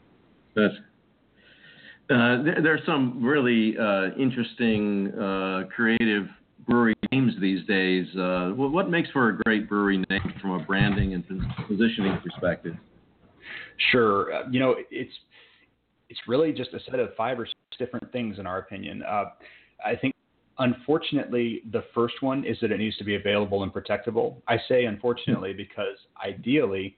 that's 0.55 0.75
uh, 2.09 2.43
there, 2.43 2.59
there's 2.61 2.81
some 2.85 3.23
really 3.23 3.75
uh, 3.77 4.15
interesting, 4.17 5.11
uh, 5.19 5.63
creative 5.73 6.27
brewery 6.67 6.95
names 7.11 7.33
these 7.39 7.65
days. 7.65 8.07
Uh, 8.15 8.51
what 8.55 8.89
makes 8.89 9.09
for 9.11 9.29
a 9.29 9.37
great 9.43 9.67
brewery 9.67 10.03
name 10.09 10.33
from 10.41 10.51
a 10.51 10.59
branding 10.59 11.13
and 11.13 11.23
positioning 11.67 12.17
perspective? 12.23 12.75
Sure. 13.91 14.33
Uh, 14.33 14.43
you 14.51 14.59
know, 14.59 14.75
it's 14.91 15.13
it's 16.09 16.19
really 16.27 16.53
just 16.53 16.73
a 16.73 16.79
set 16.89 16.99
of 16.99 17.09
five 17.15 17.39
or 17.39 17.45
six 17.45 17.57
different 17.79 18.11
things, 18.11 18.37
in 18.37 18.45
our 18.45 18.59
opinion. 18.59 19.03
Uh, 19.03 19.25
I 19.83 19.95
think, 19.95 20.13
unfortunately, 20.59 21.63
the 21.71 21.83
first 21.93 22.21
one 22.21 22.45
is 22.45 22.57
that 22.61 22.71
it 22.71 22.77
needs 22.77 22.97
to 22.97 23.03
be 23.03 23.15
available 23.15 23.63
and 23.63 23.73
protectable. 23.73 24.37
I 24.47 24.57
say 24.67 24.85
unfortunately 24.85 25.51
hmm. 25.51 25.57
because 25.57 25.97
ideally, 26.23 26.95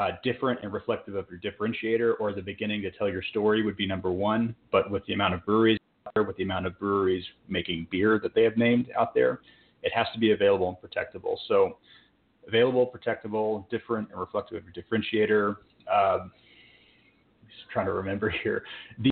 uh, 0.00 0.12
different 0.24 0.60
and 0.62 0.72
reflective 0.72 1.14
of 1.14 1.26
your 1.30 1.38
differentiator 1.40 2.14
or 2.20 2.32
the 2.32 2.40
beginning 2.40 2.80
to 2.80 2.90
tell 2.90 3.06
your 3.06 3.22
story 3.22 3.62
would 3.62 3.76
be 3.76 3.86
number 3.86 4.10
one. 4.10 4.54
But 4.72 4.90
with 4.90 5.04
the 5.04 5.12
amount 5.12 5.34
of 5.34 5.44
breweries 5.44 5.78
with 6.16 6.36
the 6.38 6.42
amount 6.42 6.66
of 6.66 6.76
breweries 6.78 7.22
making 7.48 7.86
beer 7.90 8.18
that 8.22 8.34
they 8.34 8.42
have 8.42 8.56
named 8.56 8.88
out 8.98 9.14
there, 9.14 9.40
it 9.82 9.92
has 9.94 10.06
to 10.14 10.18
be 10.18 10.32
available 10.32 10.68
and 10.68 10.76
protectable. 10.78 11.36
So, 11.46 11.76
available, 12.48 12.90
protectable, 12.90 13.68
different, 13.68 14.08
and 14.10 14.18
reflective 14.18 14.56
of 14.56 14.64
your 14.64 14.72
differentiator. 14.72 15.56
Uh, 15.90 16.28
just 17.46 17.70
trying 17.70 17.86
to 17.86 17.92
remember 17.92 18.30
here. 18.42 18.64
The 18.98 19.10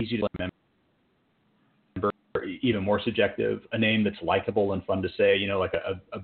easy 0.00 0.18
to 0.18 0.28
remember, 0.36 0.50
even 2.62 2.82
more 2.82 3.00
subjective. 3.00 3.60
A 3.72 3.78
name 3.78 4.02
that's 4.02 4.20
likable 4.22 4.72
and 4.72 4.84
fun 4.84 5.00
to 5.02 5.08
say. 5.16 5.36
You 5.36 5.46
know, 5.46 5.60
like 5.60 5.72
a 5.74 6.00
a, 6.16 6.20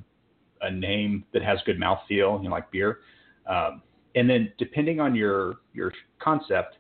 a 0.63 0.71
name 0.71 1.25
that 1.33 1.43
has 1.43 1.59
good 1.67 1.79
mouthfeel. 1.79 2.43
You 2.43 2.49
know, 2.49 2.51
like 2.51 2.71
beer. 2.71 2.99
Um, 3.47 3.83
and 4.15 4.29
then 4.29 4.53
depending 4.59 5.01
on 5.01 5.15
your 5.15 5.57
your 5.73 5.93
concept, 6.21 6.77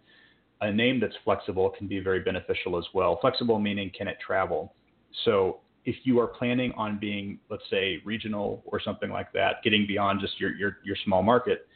a 0.60 0.72
name 0.72 1.00
that's 1.00 1.14
flexible 1.24 1.70
can 1.70 1.86
be 1.86 2.00
very 2.00 2.20
beneficial 2.20 2.78
as 2.78 2.84
well. 2.92 3.18
Flexible 3.20 3.58
meaning 3.58 3.90
can 3.96 4.08
it 4.08 4.18
travel? 4.24 4.74
So 5.24 5.60
if 5.84 5.96
you 6.04 6.20
are 6.20 6.26
planning 6.26 6.72
on 6.76 6.98
being, 6.98 7.38
let's 7.48 7.62
say, 7.70 8.02
regional 8.04 8.62
or 8.66 8.80
something 8.80 9.10
like 9.10 9.32
that, 9.32 9.62
getting 9.64 9.86
beyond 9.86 10.20
just 10.20 10.38
your 10.38 10.54
your, 10.54 10.78
your 10.84 10.96
small 11.04 11.22
market, 11.22 11.66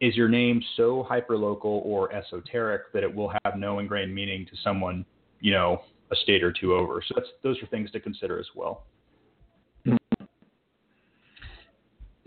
is 0.00 0.16
your 0.16 0.28
name 0.28 0.60
so 0.76 1.06
hyperlocal 1.08 1.64
or 1.64 2.12
esoteric 2.12 2.92
that 2.92 3.04
it 3.04 3.14
will 3.14 3.32
have 3.44 3.56
no 3.56 3.78
ingrained 3.78 4.12
meaning 4.12 4.44
to 4.46 4.52
someone, 4.64 5.04
you 5.40 5.52
know, 5.52 5.82
a 6.10 6.16
state 6.16 6.42
or 6.42 6.52
two 6.52 6.74
over? 6.74 7.02
So 7.06 7.14
that's 7.16 7.28
those 7.42 7.62
are 7.62 7.66
things 7.66 7.90
to 7.92 8.00
consider 8.00 8.38
as 8.38 8.46
well. 8.56 8.84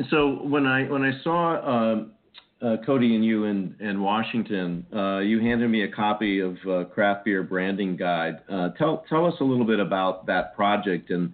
So 0.09 0.43
when 0.43 0.65
I 0.65 0.83
when 0.83 1.03
I 1.03 1.11
saw 1.23 1.93
um, 1.93 2.11
uh, 2.61 2.77
Cody 2.85 3.15
and 3.15 3.23
you 3.23 3.45
in, 3.45 3.75
in 3.79 4.01
Washington, 4.01 4.85
uh, 4.93 5.19
you 5.19 5.39
handed 5.39 5.69
me 5.69 5.83
a 5.83 5.91
copy 5.91 6.39
of 6.39 6.57
uh, 6.69 6.83
Craft 6.85 7.25
Beer 7.25 7.43
Branding 7.43 7.95
Guide. 7.95 8.39
Uh, 8.51 8.69
tell 8.77 9.05
tell 9.07 9.25
us 9.25 9.33
a 9.39 9.43
little 9.43 9.65
bit 9.65 9.79
about 9.79 10.25
that 10.25 10.55
project 10.55 11.11
and 11.11 11.31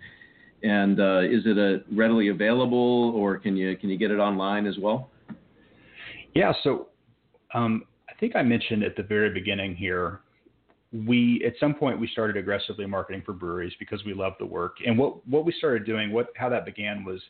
and 0.63 1.00
uh, 1.00 1.21
is 1.21 1.43
it 1.45 1.58
a 1.58 1.82
readily 1.91 2.28
available 2.28 3.13
or 3.15 3.38
can 3.38 3.58
you 3.58 3.76
can 3.78 3.89
you 3.89 3.97
get 3.97 4.12
it 4.12 4.19
online 4.19 4.67
as 4.67 4.78
well? 4.78 5.10
Yeah, 6.36 6.54
so 6.63 6.89
um, 7.54 7.84
I 8.10 8.13
think 8.19 8.36
I 8.36 8.43
mentioned 8.43 8.84
at 8.84 8.95
the 8.95 9.04
very 9.04 9.34
beginning 9.34 9.76
here. 9.76 10.21
We 10.93 11.43
at 11.47 11.54
some 11.60 11.74
point 11.74 12.00
we 12.00 12.08
started 12.08 12.38
aggressively 12.38 12.86
marketing 12.86 13.24
for 13.26 13.34
breweries 13.34 13.74
because 13.80 14.04
we 14.06 14.13
love 14.13 14.34
the 14.39 14.45
work. 14.45 14.78
And 14.86 14.97
what 14.97 15.26
what 15.28 15.45
we 15.45 15.54
started 15.58 15.86
doing, 15.86 16.12
what 16.12 16.28
how 16.36 16.50
that 16.50 16.65
began 16.65 17.04
was 17.04 17.21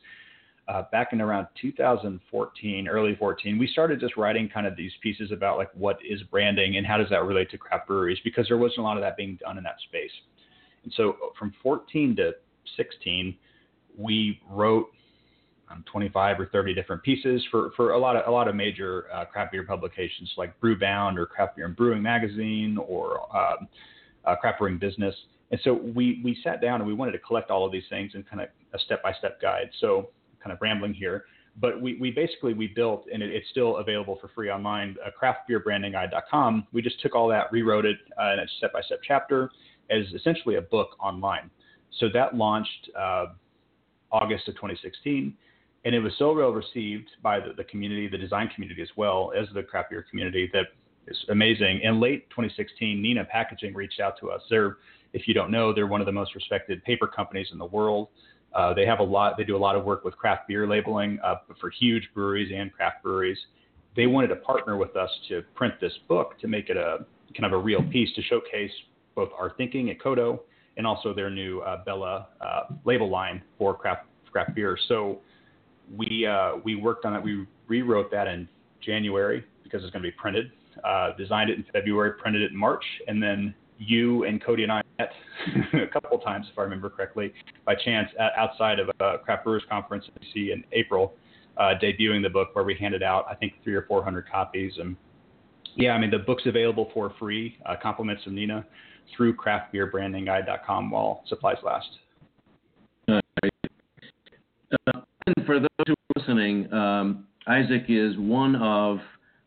uh, 0.72 0.84
back 0.90 1.12
in 1.12 1.20
around 1.20 1.48
2014, 1.62 2.88
early 2.88 3.16
14, 3.16 3.60
we 3.60 3.68
started 3.68 4.00
just 4.00 4.16
writing 4.16 4.48
kind 4.48 4.66
of 4.66 4.78
these 4.78 4.92
pieces 5.02 5.32
about 5.32 5.58
like 5.58 5.70
what 5.74 5.98
is 6.08 6.24
branding 6.24 6.78
and 6.78 6.88
how 6.88 6.98
does 6.98 7.10
that 7.10 7.26
relate 7.26 7.52
to 7.52 7.58
craft 7.58 7.88
breweries 7.88 8.20
because 8.24 8.48
there 8.48 8.58
wasn't 8.58 8.78
a 8.80 8.82
lot 8.82 8.96
of 8.96 9.04
that 9.04 9.18
being 9.18 9.38
done 9.42 9.58
in 9.58 9.66
that 9.66 9.76
space. 9.90 10.12
And 10.84 10.94
so 10.96 11.18
from 11.38 11.54
14 11.62 12.16
to 12.18 12.32
16, 12.78 13.36
we 13.98 14.40
wrote 14.50 14.88
um, 15.70 15.84
25 15.92 16.40
or 16.40 16.46
30 16.46 16.74
different 16.74 17.04
pieces 17.04 17.44
for, 17.52 17.72
for 17.76 17.92
a 17.92 17.98
lot 17.98 18.16
of 18.16 18.26
a 18.28 18.32
lot 18.32 18.48
of 18.48 18.56
major 18.56 19.08
uh, 19.14 19.26
craft 19.26 19.52
beer 19.52 19.66
publications 19.66 20.32
like 20.38 20.58
Brewbound 20.62 21.18
or 21.18 21.26
Craft 21.26 21.58
Beer 21.58 21.66
and 21.66 21.76
Brewing 21.76 22.02
Magazine 22.02 22.78
or 22.78 23.20
um, 23.36 23.68
uh, 24.24 24.38
Craft 24.38 24.60
Brewing 24.60 24.78
Business. 24.78 25.16
And 25.52 25.60
so 25.66 25.74
we 25.74 26.22
we 26.24 26.38
sat 26.46 26.62
down 26.62 26.80
and 26.80 26.88
we 26.88 26.94
wanted 26.94 27.12
to 27.12 27.20
collect 27.20 27.52
all 27.52 27.66
of 27.66 27.74
these 27.74 27.84
things 27.90 28.14
in 28.16 28.24
kind 28.24 28.42
of 28.42 28.48
a 28.74 28.80
step 28.80 29.04
by 29.04 29.12
step 29.14 29.42
guide. 29.42 29.70
So 29.82 30.10
kind 30.44 30.54
of 30.54 30.60
rambling 30.62 30.94
here, 30.94 31.26
but 31.60 31.82
we, 31.82 31.98
we 32.00 32.12
basically 32.12 32.54
we 32.54 32.68
built 32.68 33.06
and 33.12 33.22
it, 33.22 33.30
it's 33.34 33.50
still 33.50 33.78
available 33.78 34.18
for 34.22 34.30
free 34.30 34.50
online. 34.50 34.96
Uh, 35.06 35.10
craftbeerbrandingguide.com. 35.22 36.68
We 36.72 36.82
just 36.82 37.02
took 37.02 37.16
all 37.16 37.28
that, 37.30 37.52
rewrote 37.52 37.86
it 37.86 37.98
uh, 38.22 38.34
in 38.34 38.40
a 38.40 38.48
step-by-step 38.58 39.00
chapter 39.06 39.52
as 39.90 40.06
essentially 40.16 40.56
a 40.56 40.62
book 40.62 40.90
online. 41.00 41.50
So 42.00 42.08
that 42.14 42.36
launched 42.36 42.90
uh, 42.98 43.28
August 44.12 44.48
of 44.48 44.56
2016, 44.56 45.34
and 45.84 45.96
it 45.96 46.00
was 46.00 46.14
so 46.18 46.34
well 46.34 46.52
received 46.52 47.10
by 47.22 47.40
the, 47.40 47.54
the 47.56 47.64
community, 47.66 48.08
the 48.08 48.18
design 48.18 48.50
community 48.54 48.82
as 48.82 48.90
well 48.96 49.34
as 49.38 49.48
the 49.54 49.64
craft 49.64 49.90
beer 49.90 50.06
community 50.10 50.50
that 50.54 50.68
is 51.08 51.18
amazing. 51.30 51.82
In 51.82 52.00
late 52.00 52.30
2016, 52.30 53.02
Neenah 53.02 53.28
Packaging 53.28 53.74
reached 53.74 54.00
out 54.00 54.20
to 54.20 54.30
us. 54.32 54.42
They're, 54.50 54.78
if 55.14 55.28
you 55.28 55.34
don't 55.34 55.52
know, 55.52 55.74
they're 55.74 55.88
one 55.88 56.02
of 56.02 56.06
the 56.06 56.12
most 56.14 56.36
respected 56.36 56.84
paper 56.84 57.08
companies 57.08 57.48
in 57.52 57.58
the 57.58 57.66
world. 57.66 58.10
Uh, 58.54 58.74
they 58.74 58.86
have 58.86 59.00
a 59.00 59.04
lot. 59.04 59.38
They 59.38 59.44
do 59.44 59.56
a 59.56 59.60
lot 59.60 59.76
of 59.76 59.86
work 59.86 60.04
with 60.04 60.18
craft 60.18 60.48
beer 60.48 60.68
labeling 60.68 61.20
uh, 61.24 61.36
for 61.60 61.70
huge 61.70 62.10
breweries 62.14 62.52
and 62.56 62.72
craft 62.72 63.04
breweries. 63.04 63.38
They 63.96 64.08
wanted 64.08 64.28
to 64.28 64.38
partner 64.38 64.78
with 64.78 64.96
us 64.96 65.10
to 65.30 65.42
print 65.56 65.76
this 65.80 65.94
book 66.08 66.40
to 66.40 66.48
make 66.48 66.70
it 66.70 66.78
a 66.78 67.06
kind 67.38 67.46
of 67.46 67.54
a 67.54 67.62
real 67.62 67.84
piece 67.84 68.14
to 68.16 68.22
showcase 68.24 68.72
both 69.16 69.30
our 69.38 69.54
thinking 69.56 69.90
at 69.90 70.02
CODO 70.02 70.42
and 70.78 70.88
also 70.88 71.14
their 71.14 71.30
new 71.30 71.60
uh, 71.62 71.84
Bella 71.84 72.28
uh, 72.40 72.74
label 72.86 73.10
line 73.10 73.42
for 73.58 73.74
craft 73.74 74.06
craft 74.32 74.56
beer. 74.56 74.78
So 74.88 75.20
we 75.96 76.26
uh, 76.26 76.54
we 76.64 76.76
worked 76.76 77.06
on 77.06 77.16
it. 77.16 77.24
We 77.24 77.46
rewrote 77.68 78.12
that 78.12 78.28
in 78.28 78.48
January 78.82 79.44
because 79.64 79.84
it's 79.84 79.92
going 79.92 80.04
to 80.04 80.10
be 80.10 80.16
printed. 80.16 80.52
Uh, 80.86 81.12
designed 81.18 81.50
it 81.50 81.58
in 81.58 81.66
February, 81.74 82.14
printed 82.14 82.42
it 82.42 82.52
in 82.52 82.58
March, 82.58 82.84
and 83.08 83.22
then 83.22 83.54
you 83.82 84.26
and 84.26 84.44
Cody 84.44 84.64
and 84.64 84.72
I 84.72 84.82
met 85.00 85.12
a 85.74 85.88
couple 85.88 86.18
times, 86.20 86.46
if 86.52 86.58
I 86.58 86.62
remember 86.62 86.90
correctly, 86.90 87.34
by 87.66 87.76
chance 87.76 88.10
at, 88.20 88.32
outside 88.38 88.80
of 88.80 88.90
a 89.00 89.18
craft 89.18 89.44
brewers 89.44 89.64
conference 89.70 90.06
in 90.08 90.28
DC 90.28 90.54
in 90.54 90.64
April, 90.72 91.14
uh, 91.58 91.74
debuting 91.82 92.22
the 92.22 92.30
book 92.30 92.50
where 92.54 92.64
we 92.64 92.76
handed 92.76 93.04
out, 93.04 93.26
I 93.30 93.36
think, 93.36 93.54
three 93.64 93.76
or 93.76 93.84
four 93.84 94.04
hundred 94.04 94.30
copies. 94.30 94.74
And 94.78 94.96
yeah, 95.76 95.92
I 95.92 96.00
mean, 96.00 96.12
the 96.12 96.20
book's 96.20 96.46
available 96.46 96.92
for 96.94 97.14
free, 97.18 97.58
uh, 97.66 97.76
compliments 97.82 98.24
of 98.26 98.34
Neenah, 98.34 98.64
through 99.16 99.36
craftbeerbrandingguide.com 99.36 100.92
while 100.92 101.24
supplies 101.28 101.58
last. 101.64 101.88
Uh, 103.08 103.20
and 105.26 105.46
for 105.46 105.60
those 105.60 105.70
who 105.88 105.94
are 105.94 106.20
listening, 106.20 106.72
um, 106.72 107.26
Isaac 107.48 107.86
is 107.90 108.16
one 108.18 108.56
of 108.58 109.00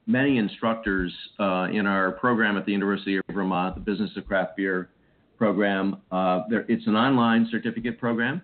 many 0.07 0.39
instructors 0.39 1.13
uh, 1.39 1.69
in 1.73 1.87
our 1.87 2.13
program 2.13 2.57
at 2.57 2.67
the 2.67 2.73
University 2.73 3.17
of 3.17 3.25
Vermont, 3.33 3.75
the 3.75 3.81
Business 3.81 4.11
of 4.17 4.27
Craft 4.27 4.57
Beer 4.57 4.91
program. 5.39 6.01
Uh, 6.13 6.43
there, 6.49 6.65
it's 6.69 6.87
an 6.87 6.97
online 6.97 7.49
certificate 7.51 7.99
program, 7.99 8.43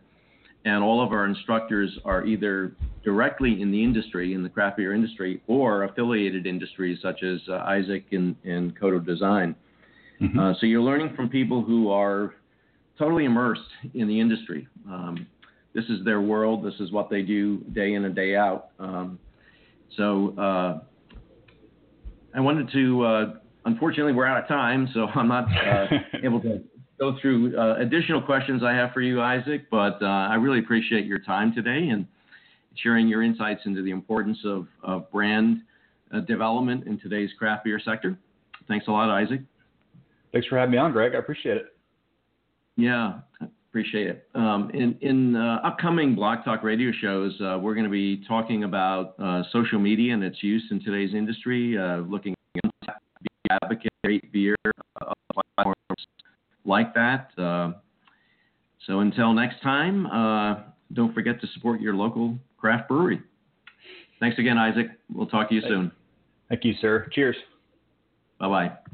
and 0.64 0.82
all 0.82 1.04
of 1.04 1.12
our 1.12 1.26
instructors 1.26 1.98
are 2.04 2.24
either 2.24 2.72
directly 3.04 3.60
in 3.60 3.70
the 3.70 3.82
industry, 3.82 4.34
in 4.34 4.42
the 4.42 4.48
craft 4.48 4.76
beer 4.76 4.94
industry, 4.94 5.42
or 5.46 5.84
affiliated 5.84 6.46
industries 6.46 6.98
such 7.02 7.22
as 7.22 7.40
uh, 7.48 7.54
Isaac 7.58 8.04
and, 8.12 8.36
and 8.44 8.74
Design. 9.06 9.54
Mm-hmm. 10.20 10.38
Uh, 10.38 10.52
so 10.60 10.66
you're 10.66 10.82
learning 10.82 11.14
from 11.16 11.28
people 11.28 11.62
who 11.62 11.90
are 11.90 12.34
totally 12.98 13.24
immersed 13.24 13.62
in 13.94 14.06
the 14.06 14.20
industry. 14.20 14.68
Um, 14.86 15.26
this 15.74 15.84
is 15.86 16.04
their 16.04 16.20
world. 16.20 16.64
This 16.64 16.78
is 16.80 16.92
what 16.92 17.08
they 17.08 17.22
do 17.22 17.58
day 17.72 17.94
in 17.94 18.04
and 18.04 18.14
day 18.14 18.36
out. 18.36 18.70
Um, 18.78 19.18
so 19.96 20.34
uh, 20.36 20.80
I 22.34 22.40
wanted 22.40 22.70
to. 22.72 23.02
Uh, 23.04 23.34
unfortunately, 23.64 24.12
we're 24.12 24.26
out 24.26 24.42
of 24.42 24.48
time, 24.48 24.88
so 24.94 25.06
I'm 25.06 25.28
not 25.28 25.44
uh, 25.44 25.86
able 26.24 26.40
to 26.42 26.62
go 26.98 27.16
through 27.20 27.58
uh, 27.58 27.76
additional 27.78 28.20
questions 28.22 28.62
I 28.62 28.72
have 28.72 28.92
for 28.92 29.00
you, 29.00 29.20
Isaac. 29.20 29.68
But 29.70 30.02
uh, 30.02 30.06
I 30.06 30.34
really 30.34 30.58
appreciate 30.58 31.06
your 31.06 31.18
time 31.18 31.54
today 31.54 31.88
and 31.88 32.06
sharing 32.76 33.08
your 33.08 33.22
insights 33.22 33.62
into 33.64 33.82
the 33.82 33.90
importance 33.90 34.38
of, 34.44 34.66
of 34.82 35.10
brand 35.10 35.58
uh, 36.14 36.20
development 36.20 36.86
in 36.86 36.98
today's 37.00 37.30
craft 37.38 37.64
beer 37.64 37.80
sector. 37.84 38.16
Thanks 38.68 38.86
a 38.86 38.90
lot, 38.90 39.10
Isaac. 39.10 39.40
Thanks 40.32 40.46
for 40.46 40.56
having 40.58 40.72
me 40.72 40.78
on, 40.78 40.92
Greg. 40.92 41.14
I 41.14 41.18
appreciate 41.18 41.56
it. 41.56 41.66
Yeah, 42.76 43.20
appreciate 43.70 44.08
it. 44.08 44.28
Um, 44.34 44.70
in 44.74 44.98
in 45.00 45.36
uh, 45.36 45.60
upcoming 45.64 46.14
Blog 46.14 46.44
Talk 46.44 46.64
radio 46.64 46.90
shows, 47.00 47.40
uh, 47.40 47.56
we're 47.58 47.74
going 47.74 47.84
to 47.84 47.90
be 47.90 48.24
talking 48.26 48.64
about 48.64 49.14
uh, 49.18 49.42
social 49.52 49.78
media 49.78 50.12
and 50.12 50.24
its 50.24 50.42
use 50.42 50.64
in 50.70 50.82
today's 50.82 51.14
industry, 51.14 51.78
uh, 51.78 51.98
looking 51.98 52.34
at 52.88 53.00
advocate 53.50 53.92
great 54.04 54.32
beer 54.32 54.56
uh, 55.00 55.12
platforms 55.32 56.06
like 56.64 56.92
that. 56.94 57.30
Uh, 57.38 57.72
so 58.86 59.00
until 59.00 59.32
next 59.32 59.62
time, 59.62 60.06
don't 60.92 61.14
forget 61.14 61.40
to 61.40 61.46
support 61.54 61.80
your 61.80 61.94
local 61.94 62.36
craft 62.58 62.88
brewery. 62.88 63.20
Thanks 64.18 64.38
again, 64.38 64.58
Isaac. 64.58 64.88
We'll 65.12 65.26
talk 65.26 65.48
to 65.48 65.54
you 65.54 65.62
soon. 65.62 65.92
Thank 66.48 66.64
you, 66.64 66.74
sir. 66.80 67.08
Cheers. 67.12 67.36
Bye 68.38 68.48
bye. 68.48 68.90